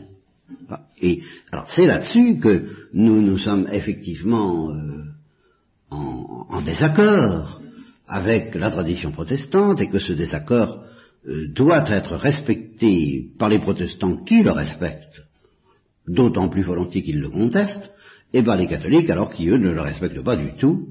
Ah, 0.69 0.81
et 1.01 1.23
alors 1.53 1.71
c'est 1.71 1.87
là-dessus 1.87 2.39
que 2.39 2.65
nous 2.93 3.23
nous 3.23 3.39
sommes 3.39 3.67
effectivement 3.73 4.71
euh, 4.71 5.05
en, 5.91 6.47
en, 6.51 6.63
désaccord 6.63 7.61
avec 8.07 8.55
la 8.55 8.71
tradition 8.71 9.11
protestante 9.11 9.81
et 9.81 9.89
que 9.89 9.99
ce 9.99 10.13
désaccord 10.13 10.85
euh, 11.27 11.49
doit 11.49 11.91
être 11.91 12.17
respecté 12.17 13.31
par 13.39 13.49
les 13.49 13.61
protestants 13.61 14.19
qui 14.25 14.43
le 14.43 14.53
respectent, 14.53 15.23
d'autant 16.07 16.49
plus 16.49 16.63
volontiers 16.63 17.03
qu'ils 17.03 17.21
le 17.21 17.31
contestent, 17.31 17.91
et 18.35 18.43
par 18.43 18.57
les 18.57 18.67
catholiques 18.67 19.09
alors 19.09 19.31
qui 19.31 19.49
eux 19.49 19.59
ne 19.59 19.71
le 19.71 19.81
respectent 19.81 20.23
pas 20.23 20.37
du 20.37 20.55
tout, 20.59 20.89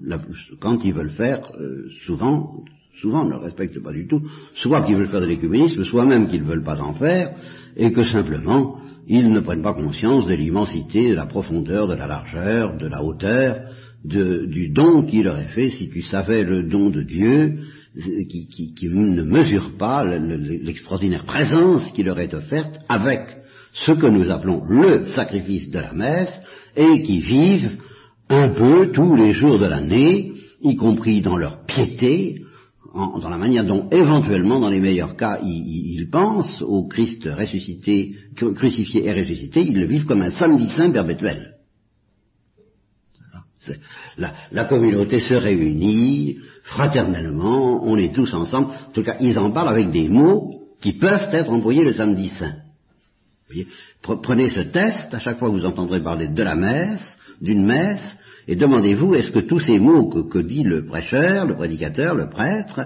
quand 0.60 0.84
ils 0.84 0.94
veulent 0.94 1.12
faire, 1.12 1.52
euh, 1.60 1.90
souvent, 2.06 2.64
souvent 3.02 3.26
ne 3.26 3.32
le 3.32 3.38
respectent 3.38 3.82
pas 3.82 3.92
du 3.92 4.08
tout, 4.08 4.22
soit 4.56 4.84
qu'ils 4.84 4.96
veulent 4.96 5.10
faire 5.10 5.22
de 5.22 5.28
l'écuménisme, 5.28 5.84
soit 5.84 6.06
même 6.06 6.28
qu'ils 6.28 6.44
ne 6.44 6.48
veulent 6.48 6.64
pas 6.64 6.80
en 6.80 6.94
faire, 6.94 7.34
et 7.76 7.92
que 7.92 8.04
simplement 8.04 8.78
ils 9.08 9.28
ne 9.28 9.40
prennent 9.42 9.62
pas 9.62 9.74
conscience 9.74 10.26
de 10.26 10.34
l'immensité, 10.34 11.10
de 11.10 11.16
la 11.16 11.26
profondeur, 11.26 11.88
de 11.88 11.96
la 11.96 12.08
largeur, 12.08 12.78
de 12.78 12.88
la 12.88 13.04
hauteur, 13.04 13.70
du 14.06 14.70
don 14.70 15.04
qu'il 15.04 15.24
leur 15.24 15.38
est 15.38 15.50
fait, 15.50 15.70
si 15.70 15.90
tu 15.90 16.02
savais 16.02 16.44
le 16.44 16.64
don 16.64 16.90
de 16.90 17.04
Dieu, 17.04 17.60
qui, 17.96 18.90
ne 18.90 19.24
mesure 19.24 19.78
pas 19.78 20.04
l'extraordinaire 20.04 21.26
présence 21.26 21.90
qui 21.92 22.04
leur 22.04 22.20
est 22.20 22.34
offerte 22.34 22.80
avec 22.90 23.22
ce 23.74 23.92
que 23.92 24.08
nous 24.08 24.30
appelons 24.32 24.64
le 24.68 25.06
sacrifice 25.08 25.70
de 25.70 25.80
la 25.80 25.94
messe, 25.94 26.34
et 26.76 27.02
qui 27.04 27.20
vivent 27.20 27.78
un 28.30 28.50
peu 28.50 28.92
tous 28.92 29.16
les 29.16 29.32
jours 29.32 29.60
de 29.60 29.68
l'année, 29.68 30.34
y 30.62 30.76
compris 30.76 31.22
dans 31.22 31.38
leur 31.38 31.66
piété, 31.66 32.43
dans 32.94 33.30
la 33.30 33.38
manière 33.38 33.66
dont 33.66 33.90
éventuellement, 33.90 34.60
dans 34.60 34.70
les 34.70 34.80
meilleurs 34.80 35.16
cas, 35.16 35.40
ils, 35.44 36.08
pensent 36.12 36.62
au 36.62 36.88
Christ 36.88 37.28
ressuscité, 37.28 38.16
crucifié 38.36 39.08
et 39.08 39.14
ressuscité, 39.14 39.62
ils 39.62 39.80
le 39.80 39.88
vivent 39.88 40.06
comme 40.06 40.22
un 40.22 40.30
samedi 40.30 40.68
saint 40.68 40.92
perpétuel. 40.92 41.56
La, 44.52 44.66
communauté 44.66 45.20
se 45.22 45.34
réunit 45.34 46.38
fraternellement, 46.64 47.84
on 47.84 47.98
est 47.98 48.14
tous 48.14 48.34
ensemble. 48.34 48.72
En 48.90 48.92
tout 48.92 49.04
cas, 49.04 49.16
ils 49.22 49.40
en 49.40 49.52
parlent 49.52 49.70
avec 49.70 49.90
des 49.90 50.10
mots 50.10 50.62
qui 50.82 50.94
peuvent 50.94 51.30
être 51.32 51.52
employés 51.52 51.84
le 51.84 51.94
samedi 51.94 52.30
saint. 52.30 52.58
Prenez 54.02 54.50
ce 54.50 54.60
test, 54.60 55.14
à 55.14 55.20
chaque 55.20 55.40
fois 55.40 55.50
vous 55.50 55.66
entendrez 55.66 56.04
parler 56.04 56.28
de 56.28 56.44
la 56.44 56.56
messe, 56.56 57.18
d'une 57.42 57.66
messe, 57.66 58.18
et 58.48 58.56
demandez-vous, 58.56 59.16
est-ce 59.16 59.32
que 59.32 59.40
tous 59.40 59.60
ces 59.60 59.80
mots 59.80 60.10
que, 60.10 60.40
dit 60.40 60.64
le 60.64 60.86
prêcheur, 60.86 61.46
le 61.46 61.56
prédicateur, 61.56 62.14
le 62.14 62.30
prêtre, 62.30 62.82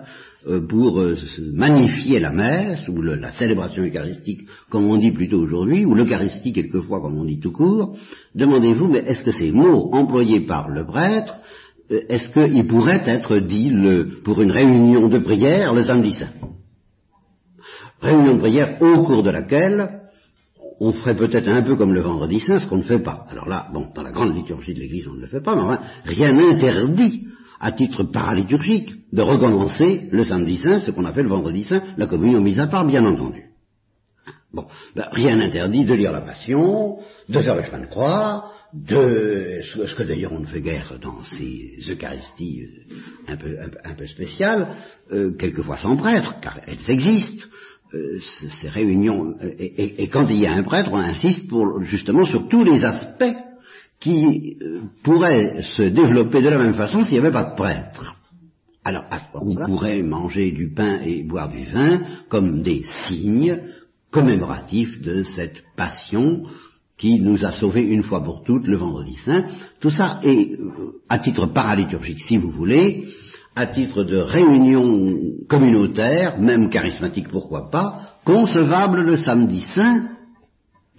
euh, 0.48 0.62
pour 0.68 1.00
euh, 1.00 1.16
magnifier 1.54 2.20
la 2.20 2.32
messe, 2.32 2.88
ou 2.88 3.02
la 3.02 3.32
célébration 3.32 3.84
eucharistique, 3.84 4.48
comme 4.70 4.86
on 4.86 4.98
dit 4.98 5.12
plutôt 5.12 5.40
aujourd'hui, 5.40 5.86
ou 5.86 5.96
l'eucharistie 5.96 6.54
quelquefois, 6.54 7.02
comme 7.02 7.18
on 7.18 7.26
dit 7.26 7.40
tout 7.40 7.52
court, 7.52 7.98
demandez-vous, 8.36 8.88
mais 8.88 9.00
est-ce 9.00 9.24
que 9.24 9.32
ces 9.32 9.52
mots 9.52 9.90
employés 9.94 10.42
par 10.42 10.70
le 10.70 10.86
prêtre, 10.86 11.38
euh, 11.92 12.02
est-ce 12.10 12.30
qu'ils 12.30 12.68
pourraient 12.68 13.04
être 13.06 13.38
dits 13.40 13.74
pour 14.24 14.42
une 14.42 14.52
réunion 14.52 15.08
de 15.08 15.20
prière 15.20 15.74
le 15.74 15.84
samedi 15.84 16.14
saint? 16.14 16.34
Réunion 18.00 18.34
de 18.36 18.40
prière 18.40 18.78
au 18.80 19.04
cours 19.04 19.24
de 19.24 19.32
laquelle 19.32 20.07
on 20.80 20.92
ferait 20.92 21.16
peut-être 21.16 21.48
un 21.48 21.62
peu 21.62 21.76
comme 21.76 21.94
le 21.94 22.02
vendredi 22.02 22.40
saint, 22.40 22.60
ce 22.60 22.68
qu'on 22.68 22.78
ne 22.78 22.84
fait 22.84 23.00
pas. 23.02 23.26
Alors 23.30 23.48
là, 23.48 23.68
bon, 23.74 23.88
dans 23.94 24.04
la 24.04 24.12
grande 24.12 24.36
liturgie 24.36 24.74
de 24.74 24.80
l'Église, 24.80 25.08
on 25.08 25.16
ne 25.16 25.22
le 25.22 25.28
fait 25.28 25.42
pas, 25.42 25.56
mais 25.56 25.78
rien 26.06 26.34
n'interdit, 26.34 27.28
à 27.60 27.72
titre 27.72 28.04
paraliturgique, 28.04 28.94
de 29.12 29.22
recommencer 29.22 30.08
le 30.12 30.24
samedi 30.24 30.58
saint, 30.58 30.80
ce 30.80 30.92
qu'on 30.92 31.06
appelle 31.06 31.24
le 31.24 31.32
vendredi 31.32 31.64
saint, 31.64 31.82
la 31.98 32.08
communion 32.08 32.42
mise 32.42 32.60
à 32.60 32.68
part, 32.68 32.86
bien 32.86 33.06
entendu. 33.06 33.44
Bon, 34.54 34.66
ben, 34.96 35.08
rien 35.12 35.36
n'interdit 35.36 35.86
de 35.86 35.94
lire 35.94 36.12
la 36.12 36.22
Passion, 36.22 37.00
de 37.28 37.40
faire 37.40 37.56
le 37.56 37.64
chemin 37.64 37.82
de 37.82 37.88
croix, 37.88 38.52
de 38.74 39.62
ce 39.64 39.96
que 39.96 40.04
d'ailleurs 40.04 40.34
on 40.34 40.40
ne 40.40 40.46
fait 40.46 40.62
guère 40.62 40.98
dans 41.02 41.24
ces 41.24 41.78
Eucharisties 41.90 42.64
euh, 42.64 43.34
un 43.34 43.38
peu, 43.38 43.58
un, 43.84 43.94
peu 43.94 44.08
spéciales, 44.08 44.70
euh, 45.12 45.32
quelquefois 45.38 45.78
sans 45.78 45.96
prêtre, 45.96 46.36
car 46.42 46.60
elles 46.66 46.90
existent. 46.90 47.46
Euh, 47.94 48.20
ces 48.62 48.68
réunions, 48.68 49.36
et, 49.42 50.04
et, 50.04 50.08
quand 50.10 50.26
il 50.30 50.38
y 50.38 50.46
a 50.46 50.54
un 50.54 50.64
prêtre, 50.64 50.90
on 50.92 50.98
insiste 50.98 51.48
pour, 51.48 51.82
justement 51.84 52.26
sur 52.26 52.50
tous 52.50 52.66
les 52.66 52.84
aspects 52.84 53.38
qui 54.00 54.58
pourraient 55.04 55.62
se 55.62 55.84
développer 55.84 56.42
de 56.42 56.50
la 56.50 56.58
même 56.58 56.74
façon 56.74 57.04
s'il 57.04 57.14
n'y 57.14 57.26
avait 57.26 57.32
pas 57.32 57.52
de 57.52 57.56
prêtre. 57.56 58.16
Alors, 58.84 59.06
on 59.34 59.56
pourrait 59.56 60.02
manger 60.02 60.52
du 60.52 60.70
pain 60.70 61.00
et 61.02 61.24
boire 61.24 61.50
du 61.50 61.64
vin 61.66 62.02
comme 62.30 62.62
des 62.62 62.84
signes 63.08 63.62
commémoratifs 64.12 65.02
de 65.02 65.24
cette 65.24 65.64
passion 65.76 66.44
qui 66.98 67.20
nous 67.20 67.46
a 67.46 67.52
sauvés 67.52 67.84
une 67.84 68.04
fois 68.04 68.24
pour 68.24 68.44
toutes 68.44 68.66
le 68.66 68.78
vendredi 68.78 69.16
saint. 69.26 69.44
Tout 69.80 69.90
ça 69.90 70.20
est, 70.24 70.60
euh, 70.60 71.02
à 71.10 71.20
titre 71.20 71.46
paraliturgique, 71.48 72.22
si 72.22 72.38
vous 72.38 72.50
voulez, 72.50 73.06
à 73.58 73.66
titre 73.66 74.04
de 74.04 74.18
réunion 74.18 75.18
communautaire, 75.50 76.40
même 76.40 76.70
charismatique, 76.70 77.30
pourquoi 77.30 77.72
pas, 77.72 78.20
concevable 78.24 79.02
le 79.02 79.18
samedi 79.18 79.62
saint 79.62 80.10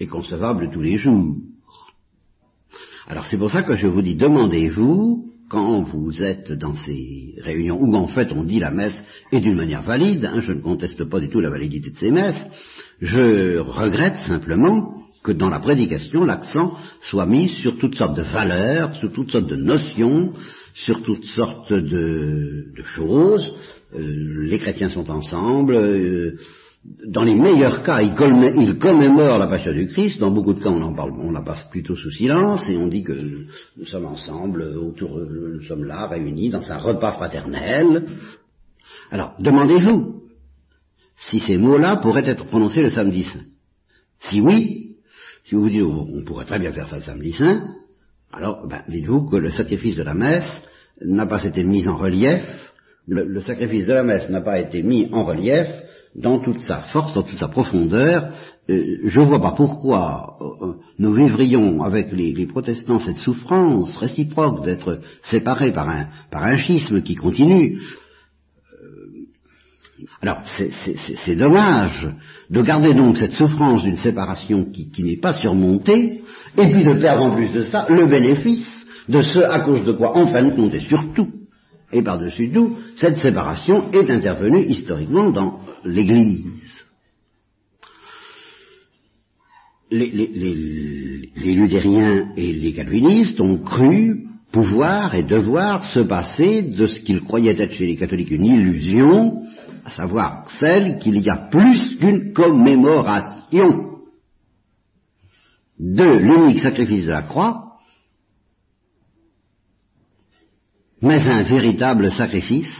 et 0.00 0.08
concevable 0.08 0.68
tous 0.72 0.80
les 0.80 0.96
jours. 0.96 1.36
Alors 3.06 3.26
c'est 3.26 3.38
pour 3.38 3.52
ça 3.52 3.62
que 3.62 3.74
je 3.74 3.86
vous 3.86 4.02
dis, 4.02 4.16
demandez-vous, 4.16 5.26
quand 5.48 5.82
vous 5.82 6.20
êtes 6.20 6.50
dans 6.52 6.74
ces 6.74 7.36
réunions 7.38 7.80
où 7.80 7.94
en 7.94 8.08
fait 8.08 8.32
on 8.32 8.42
dit 8.42 8.58
la 8.58 8.72
messe 8.72 9.00
et 9.30 9.40
d'une 9.40 9.56
manière 9.56 9.82
valide, 9.82 10.24
hein, 10.24 10.40
je 10.40 10.52
ne 10.52 10.60
conteste 10.60 11.04
pas 11.04 11.20
du 11.20 11.28
tout 11.28 11.38
la 11.38 11.50
validité 11.50 11.90
de 11.90 11.96
ces 11.96 12.10
messes, 12.10 12.44
je 13.00 13.58
regrette 13.58 14.16
simplement 14.26 15.04
que 15.28 15.32
dans 15.32 15.50
la 15.50 15.60
prédication, 15.60 16.24
l'accent 16.24 16.72
soit 17.02 17.26
mis 17.26 17.48
sur 17.48 17.76
toutes 17.78 17.96
sortes 17.96 18.16
de 18.16 18.22
valeurs, 18.22 18.94
sur 18.94 19.12
toutes 19.12 19.30
sortes 19.30 19.46
de 19.46 19.56
notions, 19.56 20.32
sur 20.74 21.02
toutes 21.02 21.26
sortes 21.26 21.72
de, 21.72 22.72
choses. 22.96 23.52
Euh, 23.94 24.46
les 24.46 24.58
chrétiens 24.58 24.88
sont 24.88 25.10
ensemble. 25.10 25.76
Euh, 25.76 26.38
dans 27.06 27.24
les 27.24 27.34
meilleurs 27.34 27.82
cas, 27.82 28.00
ils, 28.00 28.14
commémorent 28.14 29.38
la 29.38 29.48
passion 29.48 29.72
du 29.72 29.88
Christ. 29.88 30.18
Dans 30.18 30.30
beaucoup 30.30 30.54
de 30.54 30.60
cas, 30.60 30.70
on 30.70 30.80
en 30.80 30.94
parle, 30.94 31.12
on 31.20 31.30
la 31.30 31.42
passe 31.42 31.64
plutôt 31.70 31.96
sous 31.96 32.10
silence 32.10 32.66
et 32.66 32.78
on 32.78 32.86
dit 32.86 33.02
que 33.02 33.46
nous 33.76 33.86
sommes 33.86 34.06
ensemble, 34.06 34.62
autour, 34.62 35.18
nous 35.18 35.64
sommes 35.64 35.84
là, 35.84 36.06
réunis 36.06 36.48
dans 36.48 36.72
un 36.72 36.78
repas 36.78 37.12
fraternel. 37.12 38.06
Alors, 39.10 39.34
demandez-vous 39.38 40.22
si 41.16 41.40
ces 41.40 41.58
mots-là 41.58 41.96
pourraient 41.96 42.28
être 42.28 42.46
prononcés 42.46 42.82
le 42.82 42.90
samedi. 42.90 43.26
Si 44.20 44.40
oui, 44.40 44.87
si 45.48 45.54
vous 45.54 45.62
vous 45.62 45.70
dites, 45.70 45.82
on 45.82 46.22
pourrait 46.26 46.44
très 46.44 46.58
bien 46.58 46.72
faire 46.72 46.88
ça 46.88 46.96
le 46.96 47.02
samedi 47.02 47.32
saint, 47.32 47.68
alors 48.34 48.68
ben, 48.68 48.82
dites-vous 48.86 49.24
que 49.30 49.36
le 49.36 49.48
sacrifice 49.48 49.96
de 49.96 50.02
la 50.02 50.12
messe 50.12 50.62
n'a 51.00 51.24
pas 51.24 51.42
été 51.42 51.64
mis 51.64 51.88
en 51.88 51.96
relief, 51.96 52.42
le, 53.06 53.40
sacrifice 53.40 53.86
de 53.86 53.94
la 53.94 54.02
messe 54.02 54.28
n'a 54.28 54.42
pas 54.42 54.60
été 54.60 54.82
mis 54.82 55.08
en 55.10 55.24
relief 55.24 55.66
dans 56.14 56.38
toute 56.40 56.60
sa 56.60 56.82
force, 56.82 57.14
dans 57.14 57.22
toute 57.22 57.38
sa 57.38 57.48
profondeur. 57.48 58.30
Euh, 58.68 58.98
je 59.04 59.20
ne 59.20 59.24
vois 59.24 59.40
pas 59.40 59.52
pourquoi 59.52 60.36
euh, 60.38 60.66
euh, 60.66 60.72
nous 60.98 61.14
vivrions 61.14 61.82
avec 61.82 62.12
les, 62.12 62.46
protestants 62.46 62.98
cette 62.98 63.16
souffrance 63.16 63.96
réciproque 63.96 64.62
d'être 64.66 65.00
séparés 65.22 65.72
par 65.72 65.88
un, 65.88 66.08
par 66.30 66.44
un 66.44 66.58
schisme 66.58 67.00
qui 67.00 67.14
continue. 67.14 67.80
Alors, 70.20 70.42
c'est 70.46 71.36
dommage 71.36 72.08
de 72.50 72.62
garder 72.62 72.94
donc 72.94 73.16
cette 73.16 73.32
souffrance 73.32 73.82
d'une 73.82 73.96
séparation 73.96 74.64
qui, 74.64 75.02
n'est 75.02 75.16
pas 75.18 75.34
surmontée, 75.34 76.22
et 76.56 76.66
puis 76.66 76.84
de 76.84 76.94
perdre 76.94 77.24
en 77.24 77.34
plus 77.34 77.50
de 77.50 77.64
ça 77.64 77.86
le 77.88 78.06
bénéfice 78.06 78.86
de 79.08 79.20
ce 79.20 79.40
à 79.40 79.60
cause 79.60 79.84
de 79.84 79.92
quoi, 79.92 80.16
en 80.16 80.26
fin 80.26 80.44
de 80.44 80.54
compte, 80.54 80.74
et 80.74 80.80
surtout, 80.80 81.28
et 81.92 82.02
par-dessus 82.02 82.50
tout, 82.52 82.76
cette 82.96 83.16
séparation 83.16 83.90
est 83.92 84.10
intervenue 84.10 84.64
historiquement 84.66 85.30
dans 85.30 85.60
l'Église. 85.84 86.44
Les, 89.90 90.10
les, 90.10 91.54
luthériens 91.54 92.32
et 92.36 92.52
les 92.52 92.74
calvinistes 92.74 93.40
ont 93.40 93.56
cru 93.56 94.26
pouvoir 94.52 95.14
et 95.14 95.22
devoir 95.22 95.86
se 95.86 96.00
passer 96.00 96.60
de 96.60 96.84
ce 96.84 97.00
qu'ils 97.00 97.22
croyaient 97.22 97.58
être 97.58 97.72
chez 97.72 97.86
les 97.86 97.96
catholiques 97.96 98.30
une 98.30 98.44
illusion, 98.44 99.44
à 99.88 99.90
savoir 99.90 100.50
celle 100.60 100.98
qu'il 100.98 101.18
y 101.18 101.30
a 101.30 101.48
plus 101.50 101.96
qu'une 101.96 102.34
commémoration 102.34 104.00
de 105.78 106.04
l'unique 106.04 106.60
sacrifice 106.60 107.06
de 107.06 107.12
la 107.12 107.22
croix, 107.22 107.78
mais 111.00 111.26
un 111.26 111.42
véritable 111.42 112.12
sacrifice 112.12 112.74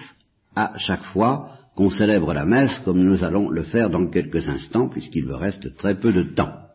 à 0.54 0.76
chaque 0.76 1.04
fois 1.04 1.50
qu'on 1.76 1.88
célèbre 1.88 2.34
la 2.34 2.44
messe 2.44 2.78
comme 2.80 3.02
nous 3.02 3.24
allons 3.24 3.48
le 3.48 3.62
faire 3.62 3.88
dans 3.88 4.08
quelques 4.08 4.46
instants 4.48 4.88
puisqu'il 4.88 5.24
me 5.24 5.36
reste 5.36 5.76
très 5.76 5.98
peu 5.98 6.12
de 6.12 6.34
temps 6.34 6.67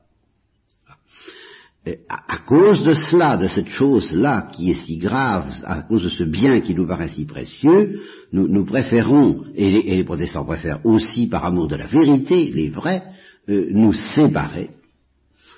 à, 2.08 2.38
cause 2.48 2.84
de 2.84 2.93
cela, 2.93 3.38
de 3.38 3.48
cette 3.48 3.69
chose-là 3.69 4.50
qui 4.54 4.72
est 4.72 4.86
si 4.86 4.98
grave, 4.98 5.50
à 5.65 5.82
cause 5.82 6.04
de 6.04 6.10
ce 6.10 6.24
bien 6.24 6.62
qui 6.62 6.74
nous 6.74 6.88
paraît 6.88 7.10
si 7.10 7.26
précieux, 7.26 8.00
nous, 8.32 8.65
préférons, 8.65 9.43
et 9.56 9.69
les, 9.69 10.04
protestants 10.04 10.46
préfèrent 10.46 10.86
aussi 10.86 11.28
par 11.28 11.46
amour 11.46 11.67
de 11.67 11.76
la 11.76 11.88
vérité, 11.88 12.52
les 12.54 12.69
vrais, 12.69 13.04
euh, 13.50 13.67
nous 13.72 13.91
séparer, 13.91 14.69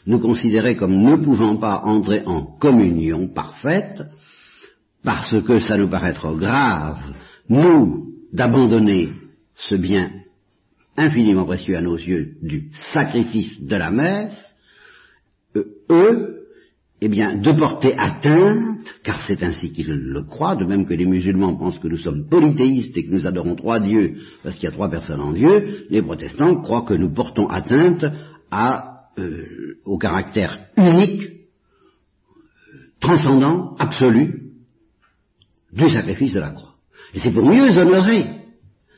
nous 0.07 0.19
considérer 0.19 0.75
comme 0.75 0.99
ne 0.99 1.17
pouvant 1.17 1.57
pas 1.57 1.81
entrer 1.83 2.23
en 2.25 2.43
communion 2.43 3.27
parfaite, 3.27 4.01
parce 5.03 5.35
que 5.43 5.59
ça 5.59 5.77
nous 5.77 5.89
paraît 5.89 6.13
trop 6.13 6.35
grave, 6.35 6.99
nous, 7.49 8.13
d'abandonner 8.33 9.11
ce 9.57 9.75
bien 9.75 10.11
infiniment 10.97 11.45
précieux 11.45 11.77
à 11.77 11.81
nos 11.81 11.97
yeux 11.97 12.37
du 12.41 12.71
sacrifice 12.93 13.61
de 13.61 13.75
la 13.75 13.91
messe, 13.91 14.54
eux, 15.89 16.35
eh 17.01 17.09
bien, 17.09 17.37
de 17.37 17.51
porter 17.51 17.93
atteinte, 17.97 18.87
car 19.03 19.21
c'est 19.27 19.43
ainsi 19.43 19.71
qu'ils 19.71 19.91
le 19.91 20.23
croient, 20.23 20.55
de 20.55 20.65
même 20.65 20.85
que 20.85 20.93
les 20.93 21.05
musulmans 21.05 21.55
pensent 21.55 21.79
que 21.79 21.87
nous 21.87 21.97
sommes 21.97 22.27
polythéistes 22.29 22.97
et 22.97 23.05
que 23.05 23.11
nous 23.11 23.27
adorons 23.27 23.55
trois 23.55 23.79
dieux 23.79 24.15
parce 24.43 24.55
qu'il 24.55 24.65
y 24.65 24.67
a 24.67 24.71
trois 24.71 24.89
personnes 24.89 25.21
en 25.21 25.33
Dieu, 25.33 25.85
les 25.89 26.01
protestants 26.01 26.61
croient 26.61 26.85
que 26.85 26.93
nous 26.93 27.11
portons 27.13 27.47
atteinte 27.47 28.05
euh, 29.17 29.43
au 29.83 29.97
caractère 29.97 30.67
unique, 30.77 31.27
transcendant, 33.01 33.75
absolu, 33.77 34.51
du 35.73 35.89
sacrifice 35.89 36.33
de 36.33 36.39
la 36.39 36.51
croix. 36.51 36.75
Et 37.13 37.19
c'est 37.19 37.31
pour 37.31 37.45
mieux 37.45 37.77
honorer 37.77 38.44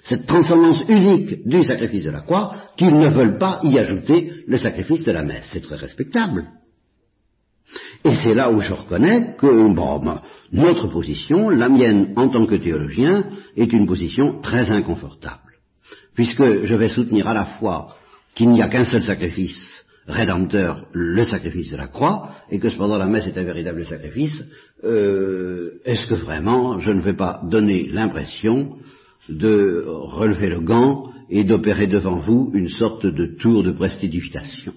cette 0.08 0.26
transcendance 0.26 0.84
unique 0.88 1.46
du 1.46 1.64
sacrifice 1.64 2.06
de 2.06 2.12
la 2.12 2.22
croix 2.22 2.54
qu'ils 2.78 2.94
ne 2.94 3.10
veulent 3.10 3.38
pas 3.38 3.60
y 3.64 3.78
ajouter 3.78 4.44
le 4.48 4.58
sacrifice 4.58 5.04
de 5.04 5.12
la 5.12 5.24
messe. 5.24 5.50
C'est 5.52 5.62
très 5.62 5.76
respectable. 5.76 6.46
Et 8.06 8.12
c'est 8.12 8.34
là 8.34 8.50
où 8.50 8.62
je 8.62 8.72
reconnais 8.72 9.36
que 9.38 9.74
bon, 9.74 10.20
notre 10.54 10.88
position, 10.88 11.50
la 11.50 11.68
mienne 11.68 12.14
en 12.16 12.30
tant 12.30 12.46
que 12.46 12.56
théologien, 12.56 13.26
est 13.58 13.74
une 13.74 13.86
position 13.86 14.40
très 14.42 14.72
inconfortable. 14.72 15.42
Puisque 16.16 16.64
je 16.64 16.76
vais 16.76 16.90
soutenir 16.90 17.28
à 17.28 17.34
la 17.34 17.46
fois 17.46 17.98
qu'il 18.34 18.50
n'y 18.50 18.62
a 18.62 18.70
qu'un 18.70 18.86
seul 18.86 19.04
sacrifice 19.04 19.60
rédempteur, 20.08 20.86
le 20.94 21.26
sacrifice 21.26 21.70
de 21.70 21.76
la 21.76 21.88
croix, 21.88 22.30
et 22.50 22.60
que 22.60 22.70
cependant 22.70 22.98
la 22.98 23.08
messe 23.08 23.28
est 23.28 23.38
un 23.38 23.44
véritable 23.44 23.86
sacrifice, 23.86 24.42
euh, 24.86 25.82
est-ce 25.84 26.08
que 26.08 26.16
vraiment 26.16 26.80
je 26.80 26.92
ne 26.92 27.02
vais 27.02 27.16
pas 27.16 27.42
donner 27.44 27.90
l'impression 27.90 28.78
de 29.30 29.84
relever 29.88 30.50
le 30.50 30.62
gant 30.62 31.12
et 31.30 31.44
d'opérer 31.44 31.88
devant 31.88 32.20
vous 32.20 32.52
une 32.54 32.70
sorte 32.70 33.06
de 33.06 33.26
tour 33.26 33.64
de 33.64 33.72
prestidigitation 33.72 34.74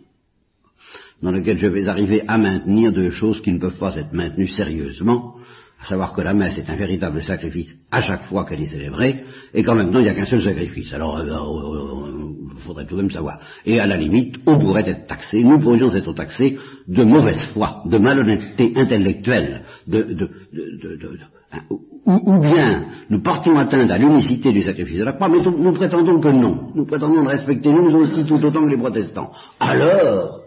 dans 1.23 1.33
lequel 1.33 1.59
je 1.59 1.67
vais 1.67 1.87
arriver 1.87 2.23
à 2.27 2.39
maintenir 2.39 2.93
deux 2.93 3.11
choses 3.11 3.41
qui 3.43 3.53
ne 3.53 3.59
peuvent 3.59 3.79
pas 3.79 3.97
être 3.97 4.13
maintenues 4.13 4.49
sérieusement, 4.49 5.37
à 5.81 5.87
savoir 5.87 6.13
que 6.13 6.21
la 6.21 6.35
messe 6.35 6.59
est 6.59 6.69
un 6.69 6.77
véritable 6.77 7.23
sacrifice 7.23 7.75
à 7.91 8.03
chaque 8.03 8.25
fois 8.25 8.45
qu'elle 8.45 8.61
est 8.61 8.67
célébrée, 8.67 9.25
et 9.55 9.63
qu'en 9.63 9.75
même 9.75 9.91
temps 9.91 9.99
il 9.99 10.05
n'y 10.05 10.09
a 10.11 10.15
qu'un 10.15 10.27
seul 10.27 10.43
sacrifice. 10.43 10.93
Alors, 10.93 11.21
il 11.25 11.31
euh, 11.31 11.35
euh, 11.35 11.37
euh, 11.37 12.59
faudrait 12.59 12.85
tout 12.85 12.97
de 12.97 13.03
même 13.03 13.11
savoir. 13.11 13.41
Et 13.65 13.81
à 13.81 13.87
la 13.87 13.97
limite, 13.97 14.37
on 14.47 14.59
pourrait 14.59 14.89
être 14.89 15.07
taxé, 15.07 15.43
nous 15.43 15.59
pourrions 15.59 15.95
être 15.95 16.13
taxés 16.13 16.59
de 16.87 17.05
mauvaise 17.05 17.41
foi, 17.55 17.83
de 17.87 17.97
malhonnêteté 17.97 18.75
intellectuelle, 18.77 19.63
de, 19.87 20.03
de, 20.03 20.31
de, 20.53 21.19
hein, 21.53 21.61
ou, 22.07 22.39
bien 22.41 22.85
nous 23.09 23.23
portons 23.23 23.57
atteinte 23.57 23.91
à 23.91 23.99
l'unicité 23.99 24.53
du 24.53 24.63
sacrifice 24.63 24.99
de 24.99 25.05
la 25.05 25.13
croix, 25.13 25.29
mais 25.29 25.43
nous, 25.43 25.73
prétendons 25.73 26.21
que 26.21 26.29
non. 26.29 26.73
Nous 26.75 26.85
prétendons 26.85 27.23
de 27.23 27.29
respecter 27.29 27.73
nous 27.73 28.01
aussi 28.01 28.25
tout 28.27 28.43
autant 28.45 28.65
que 28.65 28.71
les 28.71 28.79
protestants. 28.79 29.31
Alors, 29.59 30.41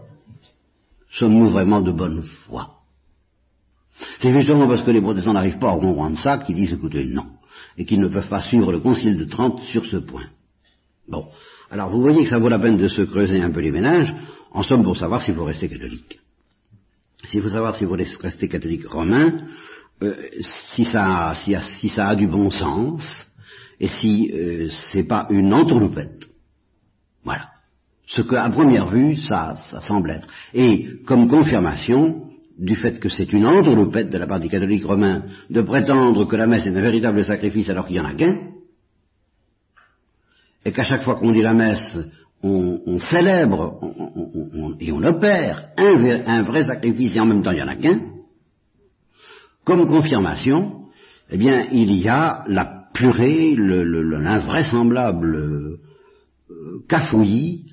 sommes-nous 1.10 1.50
vraiment 1.50 1.82
de 1.82 1.92
bonne 1.92 2.22
foi? 2.22 2.73
C'est 4.20 4.32
justement 4.32 4.68
parce 4.68 4.82
que 4.82 4.92
les 4.92 5.02
protestants 5.02 5.34
n'arrivent 5.34 5.60
pas 5.60 5.72
à 5.72 5.80
comprendre 5.80 6.20
ça 6.20 6.40
qu'ils 6.40 6.56
disent 6.56 6.74
écoutez 6.74 7.06
non, 7.06 7.26
et 7.78 7.86
qu'ils 7.86 8.00
ne 8.00 8.08
peuvent 8.08 8.30
pas 8.30 8.42
suivre 8.42 8.72
le 8.72 8.80
concile 8.80 9.18
de 9.18 9.26
Trente 9.26 9.62
sur 9.62 9.86
ce 9.86 9.98
point. 9.98 10.26
Bon. 11.08 11.26
Alors 11.70 11.90
vous 11.90 12.02
voyez 12.02 12.24
que 12.24 12.30
ça 12.30 12.38
vaut 12.38 12.50
la 12.50 12.60
peine 12.60 12.78
de 12.78 12.88
se 12.88 13.02
creuser 13.02 13.42
un 13.42 13.52
peu 13.52 13.62
les 13.62 13.72
ménages, 13.72 14.14
en 14.52 14.64
somme 14.64 14.84
pour 14.84 14.98
savoir 14.98 15.22
s'il 15.22 15.36
faut 15.36 15.46
rester 15.46 15.70
catholique. 15.70 16.20
S'il 17.26 17.42
faut 17.42 17.50
savoir 17.50 17.76
s'il 17.76 17.88
faut 17.88 17.98
rester 18.22 18.48
catholique 18.48 18.88
romain, 18.88 19.38
euh, 20.04 20.16
si, 20.74 20.86
ça, 20.86 21.34
si, 21.36 21.90
ça 21.90 22.08
a 22.08 22.16
du 22.16 22.28
bon 22.28 22.50
sens, 22.50 23.04
et 23.80 23.88
si 23.88 24.32
euh, 24.34 24.70
c'est 24.92 25.04
pas 25.04 25.28
une 25.30 25.54
entourloupette. 25.54 26.30
Voilà. 27.24 27.50
Ce 28.06 28.22
qu'à 28.22 28.50
première 28.50 28.88
vue, 28.88 29.16
ça, 29.16 29.56
ça 29.56 29.80
semble 29.80 30.12
être. 30.12 30.28
Et 30.54 31.00
comme 31.06 31.30
confirmation 31.30 32.23
du 32.58 32.76
fait 32.76 33.00
que 33.00 33.10
c'est 33.10 33.32
une 33.34 33.46
entourloupette 33.46 34.10
de 34.10 34.18
la 34.18 34.28
part 34.28 34.40
des 34.40 34.50
catholiques 34.50 34.86
romains 34.86 35.24
de 35.50 35.62
prétendre 35.62 36.26
que 36.26 36.36
la 36.36 36.48
messe 36.48 36.66
est 36.66 36.76
un 36.76 36.82
véritable 36.82 37.26
sacrifice 37.26 37.70
alors 37.70 37.86
qu'il 37.88 37.96
n'y 37.96 38.02
en 38.02 38.10
a 38.10 38.14
qu'un, 38.14 38.38
et 40.66 40.72
qu'à 40.72 40.84
chaque 40.84 41.04
fois 41.04 41.16
qu'on 41.16 41.32
dit 41.32 41.42
la 41.42 41.54
messe, 41.54 41.98
on, 42.42 43.00
célèbre 43.00 43.80
et 44.80 44.92
on 44.92 45.02
opère 45.04 45.70
un, 45.78 46.44
vrai 46.44 46.66
sacrifice 46.66 47.16
et 47.16 47.20
en 47.20 47.26
même 47.26 47.42
temps 47.42 47.52
il 47.52 47.56
n'y 47.58 47.64
en 47.64 47.68
a 47.68 47.76
qu'un, 47.76 48.00
comme 49.64 49.88
confirmation, 49.88 50.88
eh 51.30 51.38
bien 51.38 51.68
il 51.72 51.94
y 51.94 52.10
a 52.10 52.44
la 52.48 52.84
purée, 52.94 53.56
l'invraisemblable 53.56 55.36
euh, 55.36 55.80
cafouillis 56.88 57.66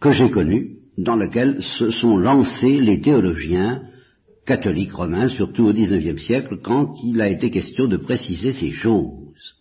que 0.00 0.12
j'ai 0.12 0.30
connu, 0.30 0.76
dans 0.98 1.16
lequel 1.16 1.62
se 1.62 1.90
sont 1.90 2.16
lancés 2.16 2.80
les 2.80 3.00
théologiens 3.00 3.82
catholiques 4.46 4.92
romains, 4.92 5.28
surtout 5.28 5.66
au 5.66 5.72
XIXe 5.72 6.22
siècle, 6.22 6.58
quand 6.62 6.94
il 7.02 7.20
a 7.20 7.28
été 7.28 7.50
question 7.50 7.86
de 7.88 7.96
préciser 7.96 8.52
ces 8.52 8.72
choses 8.72 9.56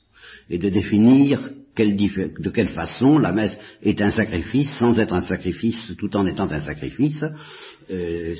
et 0.49 0.57
de 0.57 0.69
définir 0.69 1.49
de 1.77 2.49
quelle 2.49 2.69
façon 2.69 3.17
la 3.17 3.33
messe 3.33 3.57
est 3.81 3.99
un 4.01 4.11
sacrifice 4.11 4.71
sans 4.79 4.97
être 4.97 5.13
un 5.13 5.23
sacrifice 5.23 5.93
tout 5.97 6.15
en 6.15 6.25
étant 6.25 6.49
un 6.49 6.61
sacrifice, 6.61 7.23
euh, 7.91 8.35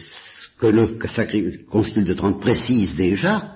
que 0.58 0.68
le 0.68 1.66
Concile 1.70 2.06
de 2.06 2.14
Trente 2.14 2.40
précise 2.40 2.96
déjà, 2.96 3.56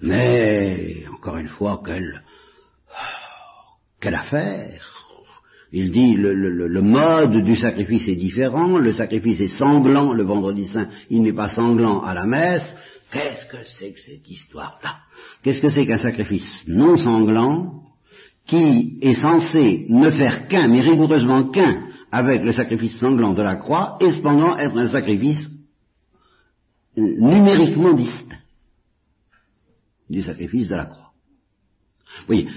mais 0.00 1.02
encore 1.12 1.38
une 1.38 1.48
fois, 1.48 1.82
quelle, 1.84 2.22
quelle 4.00 4.14
affaire 4.14 4.97
il 5.72 5.90
dit 5.90 6.14
le, 6.14 6.34
le, 6.34 6.80
mode 6.80 7.44
du 7.44 7.56
sacrifice 7.56 8.08
est 8.08 8.16
différent, 8.16 8.78
le 8.78 8.92
sacrifice 8.92 9.40
est 9.40 9.58
sanglant 9.58 10.12
le 10.12 10.24
vendredi 10.24 10.66
saint, 10.66 10.88
il 11.10 11.22
n'est 11.22 11.34
pas 11.34 11.50
sanglant 11.50 12.00
à 12.00 12.14
la 12.14 12.24
messe. 12.26 12.66
Qu'est-ce 13.10 13.46
que 13.46 13.64
c'est 13.78 13.92
que 13.92 14.00
cette 14.00 14.28
histoire-là? 14.28 14.96
Qu'est-ce 15.42 15.60
que 15.60 15.68
c'est 15.68 15.86
qu'un 15.86 15.98
sacrifice 15.98 16.64
non 16.66 16.96
sanglant 16.96 17.82
qui 18.46 18.98
est 19.02 19.20
censé 19.20 19.86
ne 19.88 20.10
faire 20.10 20.48
qu'un, 20.48 20.68
mais 20.68 20.80
rigoureusement 20.80 21.48
qu'un, 21.50 21.88
avec 22.10 22.42
le 22.42 22.52
sacrifice 22.52 22.98
sanglant 22.98 23.34
de 23.34 23.42
la 23.42 23.56
croix, 23.56 23.98
et 24.00 24.10
cependant 24.12 24.56
être 24.56 24.76
un 24.76 24.88
sacrifice 24.88 25.46
euh, 26.96 27.14
numériquement 27.18 27.92
distinct 27.92 28.38
du 30.08 30.22
sacrifice 30.22 30.68
de 30.68 30.74
la 30.74 30.86
croix? 30.86 31.07
Oui, 32.28 32.48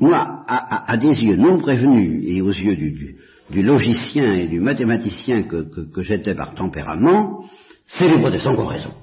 moi, 0.00 0.44
à, 0.46 0.96
des 0.96 1.22
yeux 1.22 1.36
non 1.36 1.58
prévenus 1.58 2.22
et 2.26 2.40
aux 2.40 2.50
yeux 2.50 2.76
du, 2.76 3.62
logicien 3.62 4.34
et 4.34 4.46
du 4.46 4.60
mathématicien 4.60 5.42
que, 5.42 5.62
que 5.92 6.02
j'étais 6.02 6.34
par 6.34 6.54
tempérament, 6.54 7.44
c'est 7.86 8.08
les 8.08 8.18
protestants 8.18 8.54
qui 8.54 8.60
ont 8.60 8.66
raison. 8.66 8.94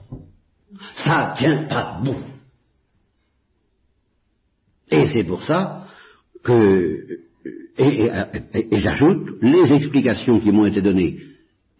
Ça 0.95 1.33
tient 1.37 1.63
pas 1.67 1.99
debout. 2.01 2.19
Et 4.89 5.07
c'est 5.07 5.23
pour 5.23 5.43
ça 5.43 5.87
que, 6.43 7.19
et, 7.77 8.09
j'ajoute, 8.73 9.41
les 9.41 9.73
explications 9.73 10.39
qui 10.39 10.51
m'ont 10.51 10.65
été 10.65 10.81
données 10.81 11.19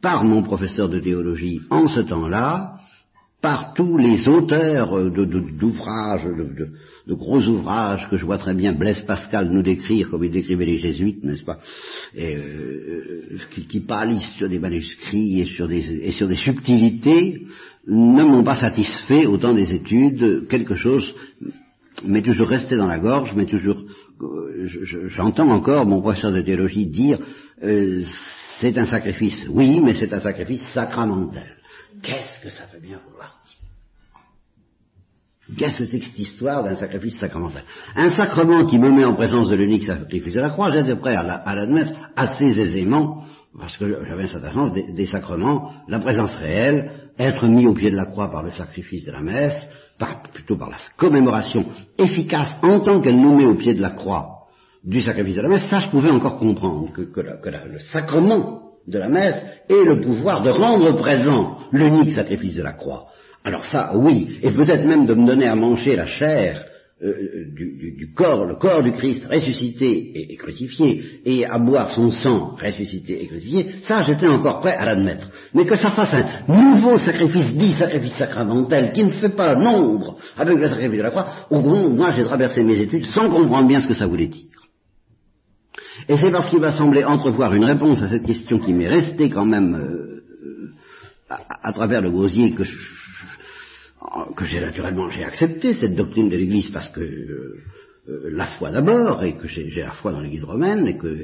par 0.02 0.24
mon 0.24 0.44
professeur 0.44 0.90
de 0.90 1.00
théologie 1.00 1.62
en 1.70 1.88
ce 1.88 2.02
temps-là, 2.02 2.78
par 3.42 3.74
tous 3.74 3.98
les 3.98 4.28
auteurs 4.28 4.96
d'ouvrages, 5.12 6.24
de, 6.24 7.14
gros 7.14 7.42
ouvrages 7.48 8.08
que 8.10 8.18
je 8.18 8.26
vois 8.26 8.38
très 8.38 8.54
bien 8.54 8.74
Blaise 8.74 9.02
Pascal 9.02 9.50
nous 9.50 9.64
décrire 9.64 10.10
comme 10.10 10.24
il 10.24 10.32
décrivait 10.32 10.66
les 10.66 10.78
jésuites, 10.78 11.24
n'est-ce 11.24 11.44
pas, 11.44 11.60
et, 12.16 12.36
euh, 12.36 13.38
qui, 13.52 13.66
qui 13.66 13.84
sur 14.38 14.48
des 14.48 14.60
manuscrits 14.60 15.42
et 15.42 15.46
sur 15.46 15.68
des, 15.68 16.08
et 16.08 16.12
sur 16.12 16.28
des 16.28 16.36
subtilités, 16.36 17.48
ne 17.88 18.24
m'ont 18.24 18.44
pas 18.44 18.56
satisfait 18.56 19.26
autant 19.26 19.54
des 19.54 19.74
études, 19.74 20.48
quelque 20.48 20.76
chose 20.76 21.14
m'est 22.06 22.22
toujours 22.22 22.48
resté 22.48 22.78
dans 22.78 22.88
la 22.88 23.00
gorge, 23.00 23.34
m'est 23.34 23.46
toujours 23.46 23.84
j'entends 25.08 25.50
encore 25.50 25.86
mon 25.86 26.02
professeur 26.02 26.32
de 26.32 26.42
théologie 26.42 26.86
dire 26.86 27.20
euh, 27.64 28.04
c'est 28.60 28.78
un 28.78 28.86
sacrifice. 28.86 29.46
Oui, 29.50 29.80
mais 29.84 29.94
c'est 29.94 30.14
un 30.14 30.20
sacrifice 30.20 30.64
sacramentel. 30.74 31.58
Qu'est-ce 32.02 32.40
que 32.42 32.50
ça 32.50 32.64
veut 32.74 32.80
bien 32.80 33.00
vouloir 33.06 33.42
dire 33.46 33.58
Qu'est-ce 35.58 35.80
que 35.80 35.86
c'est 35.86 36.00
que 36.00 36.06
cette 36.06 36.20
histoire 36.20 36.64
d'un 36.64 36.76
sacrifice 36.76 37.18
sacramentel 37.18 37.64
Un 37.96 38.10
sacrement 38.10 38.66
qui 38.66 38.80
me 38.80 38.90
met 38.92 39.04
en 39.04 39.16
présence 39.16 39.50
de 39.50 39.56
l'unique 39.56 39.84
sacrifice 39.84 40.34
de 40.34 40.40
la 40.40 40.52
croix, 40.52 40.72
j'étais 40.72 40.96
prêt 40.96 41.16
à 41.16 41.24
l'admettre 41.24 41.92
assez 42.16 42.58
aisément, 42.60 43.26
parce 43.58 43.76
que 43.78 44.06
j'avais 44.06 44.24
un 44.24 44.28
certain 44.28 44.52
sens 44.52 44.72
des, 44.72 45.06
sacrements, 45.08 45.74
la 45.88 46.00
présence 46.00 46.36
réelle, 46.36 46.92
être 47.20 47.48
mis 47.48 47.68
au 47.68 47.74
pied 47.74 47.92
de 47.92 47.98
la 47.98 48.06
croix 48.06 48.32
par 48.32 48.44
le 48.44 48.52
sacrifice 48.52 49.06
de 49.06 49.12
la 49.12 49.22
messe, 49.22 49.68
plutôt 50.34 50.58
par 50.58 50.70
la 50.70 50.78
commémoration 50.98 51.66
efficace 51.98 52.58
en 52.64 52.80
tant 52.80 53.02
qu'elle 53.02 53.20
nous 53.20 53.36
met 53.36 53.46
au 53.46 53.56
pied 53.56 53.74
de 53.74 53.82
la 53.82 53.92
croix 53.92 54.48
du 54.84 55.02
sacrifice 55.02 55.36
de 55.36 55.42
la 55.42 55.50
messe, 55.50 55.70
ça 55.70 55.80
je 55.80 55.90
pouvais 55.90 56.10
encore 56.10 56.40
comprendre 56.40 56.92
que, 56.92 57.02
le 57.02 57.80
sacrement 57.92 58.71
de 58.88 59.00
la 59.00 59.10
messe 59.10 59.44
ait 59.70 59.84
le 59.84 60.02
pouvoir 60.02 60.44
de 60.44 60.50
rendre 60.50 60.96
présent 60.96 61.58
l'unique 61.72 62.12
sacrifice 62.12 62.56
de 62.56 62.64
la 62.64 62.74
croix. 62.74 63.08
Alors 63.44 63.64
ça, 63.66 63.94
oui, 63.96 64.40
et 64.44 64.52
peut-être 64.52 64.86
même 64.86 65.06
de 65.06 65.14
me 65.14 65.26
donner 65.26 65.48
à 65.48 65.56
manger 65.56 65.96
la 65.96 66.06
chair 66.06 66.66
euh, 67.04 67.46
du, 67.56 68.14
corps, 68.14 68.46
le 68.46 68.58
corps 68.58 68.84
du 68.84 68.92
Christ 68.92 69.26
ressuscité 69.26 70.32
et, 70.32 70.36
crucifié, 70.36 71.02
et 71.26 71.48
à 71.48 71.58
boire 71.58 71.92
son 71.96 72.12
sang 72.12 72.54
ressuscité 72.62 73.24
et 73.24 73.28
crucifié, 73.28 73.66
ça 73.82 74.02
j'étais 74.02 74.28
encore 74.28 74.60
prêt 74.60 74.76
à 74.76 74.86
l'admettre. 74.86 75.32
Mais 75.56 75.66
que 75.66 75.76
ça 75.76 75.90
fasse 75.90 76.14
un 76.14 76.26
nouveau 76.48 76.98
sacrifice, 76.98 77.56
dit 77.56 77.74
sacrifice 77.74 78.14
sacramentel, 78.14 78.92
qui 78.92 79.04
ne 79.04 79.10
fait 79.10 79.36
pas 79.36 79.56
nombre 79.56 80.18
avec 80.38 80.56
le 80.56 80.70
sacrifice 80.70 81.00
de 81.00 81.04
la 81.04 81.10
croix, 81.10 81.28
au 81.50 81.62
gros, 81.62 81.90
moi 81.90 82.14
j'ai 82.16 82.24
traversé 82.24 82.62
mes 82.62 82.80
études 82.80 83.06
sans 83.06 83.30
comprendre 83.30 83.68
bien 83.68 83.80
ce 83.80 83.88
que 83.88 83.96
ça 83.96 84.06
voulait 84.06 84.28
dire. 84.28 84.61
Et 86.08 86.18
c'est 86.18 86.32
parce 86.32 86.50
qu'il 86.50 86.60
m'a 86.60 86.72
semblé 86.72 87.04
entrevoir 87.04 87.54
une 87.54 87.66
réponse 87.66 88.02
à 88.02 88.10
cette 88.10 88.26
question 88.26 88.60
qui 88.60 88.74
m'est 88.74 88.88
restée 88.88 89.30
quand 89.30 89.46
même 89.46 89.76
euh, 89.76 90.22
à, 91.30 91.72
travers 91.74 92.02
le 92.02 92.12
gosier 92.12 92.54
que 92.54 92.64
je, 92.64 92.76
que 94.36 94.46
j'ai 94.46 94.60
naturellement 94.60 95.10
j'ai 95.10 95.24
accepté 95.24 95.74
cette 95.74 95.96
doctrine 95.96 96.30
de 96.30 96.36
l'Église 96.36 96.72
parce 96.72 96.90
que 96.90 97.02
euh, 97.02 98.30
la 98.32 98.48
foi 98.48 98.72
d'abord 98.72 99.24
et 99.24 99.38
que 99.38 99.48
j'ai 99.48 99.70
la 99.82 99.92
foi 99.92 100.12
dans 100.12 100.22
l'Église 100.22 100.44
romaine 100.44 100.88
et 100.88 100.98
que 100.98 101.16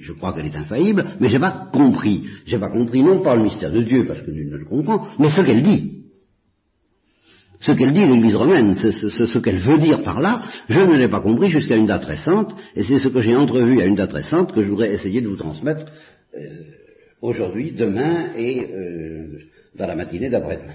je 0.00 0.12
crois 0.12 0.32
qu'elle 0.32 0.46
est 0.46 0.56
infaillible, 0.56 1.04
mais 1.20 1.28
j'ai 1.28 1.38
pas 1.38 1.68
compris. 1.72 2.24
J'ai 2.46 2.58
pas 2.58 2.70
compris 2.70 3.02
non 3.02 3.20
pas 3.20 3.34
le 3.34 3.42
mystère 3.42 3.70
de 3.70 3.82
Dieu 3.82 4.04
parce 4.06 4.20
que 4.20 4.30
nul 4.30 4.50
ne 4.50 4.56
le 4.56 4.64
comprend, 4.64 5.06
mais 5.18 5.30
ce 5.30 5.42
qu'elle 5.42 5.62
dit. 5.62 5.95
Ce 7.60 7.72
qu'elle 7.72 7.92
dit 7.92 8.04
l'Église 8.04 8.36
romaine, 8.36 8.74
ce, 8.74 8.90
ce, 8.90 9.38
qu'elle 9.38 9.58
veut 9.58 9.78
dire 9.78 10.02
par 10.02 10.20
là, 10.20 10.42
je 10.68 10.80
ne 10.80 10.96
l'ai 10.96 11.08
pas 11.08 11.20
compris 11.20 11.50
jusqu'à 11.50 11.76
une 11.76 11.86
date 11.86 12.04
récente, 12.04 12.54
et 12.74 12.82
c'est 12.82 12.98
ce 12.98 13.08
que 13.08 13.20
j'ai 13.20 13.34
entrevu 13.34 13.80
à 13.80 13.86
une 13.86 13.94
date 13.94 14.12
récente 14.12 14.52
que 14.52 14.62
je 14.62 14.68
voudrais 14.68 14.92
essayer 14.92 15.20
de 15.20 15.28
vous 15.28 15.36
transmettre 15.36 15.86
euh, 16.36 16.40
aujourd'hui, 17.22 17.72
demain 17.72 18.32
et 18.36 18.66
dans 19.74 19.86
la 19.86 19.94
matinée 19.94 20.28
d'après-demain. 20.28 20.74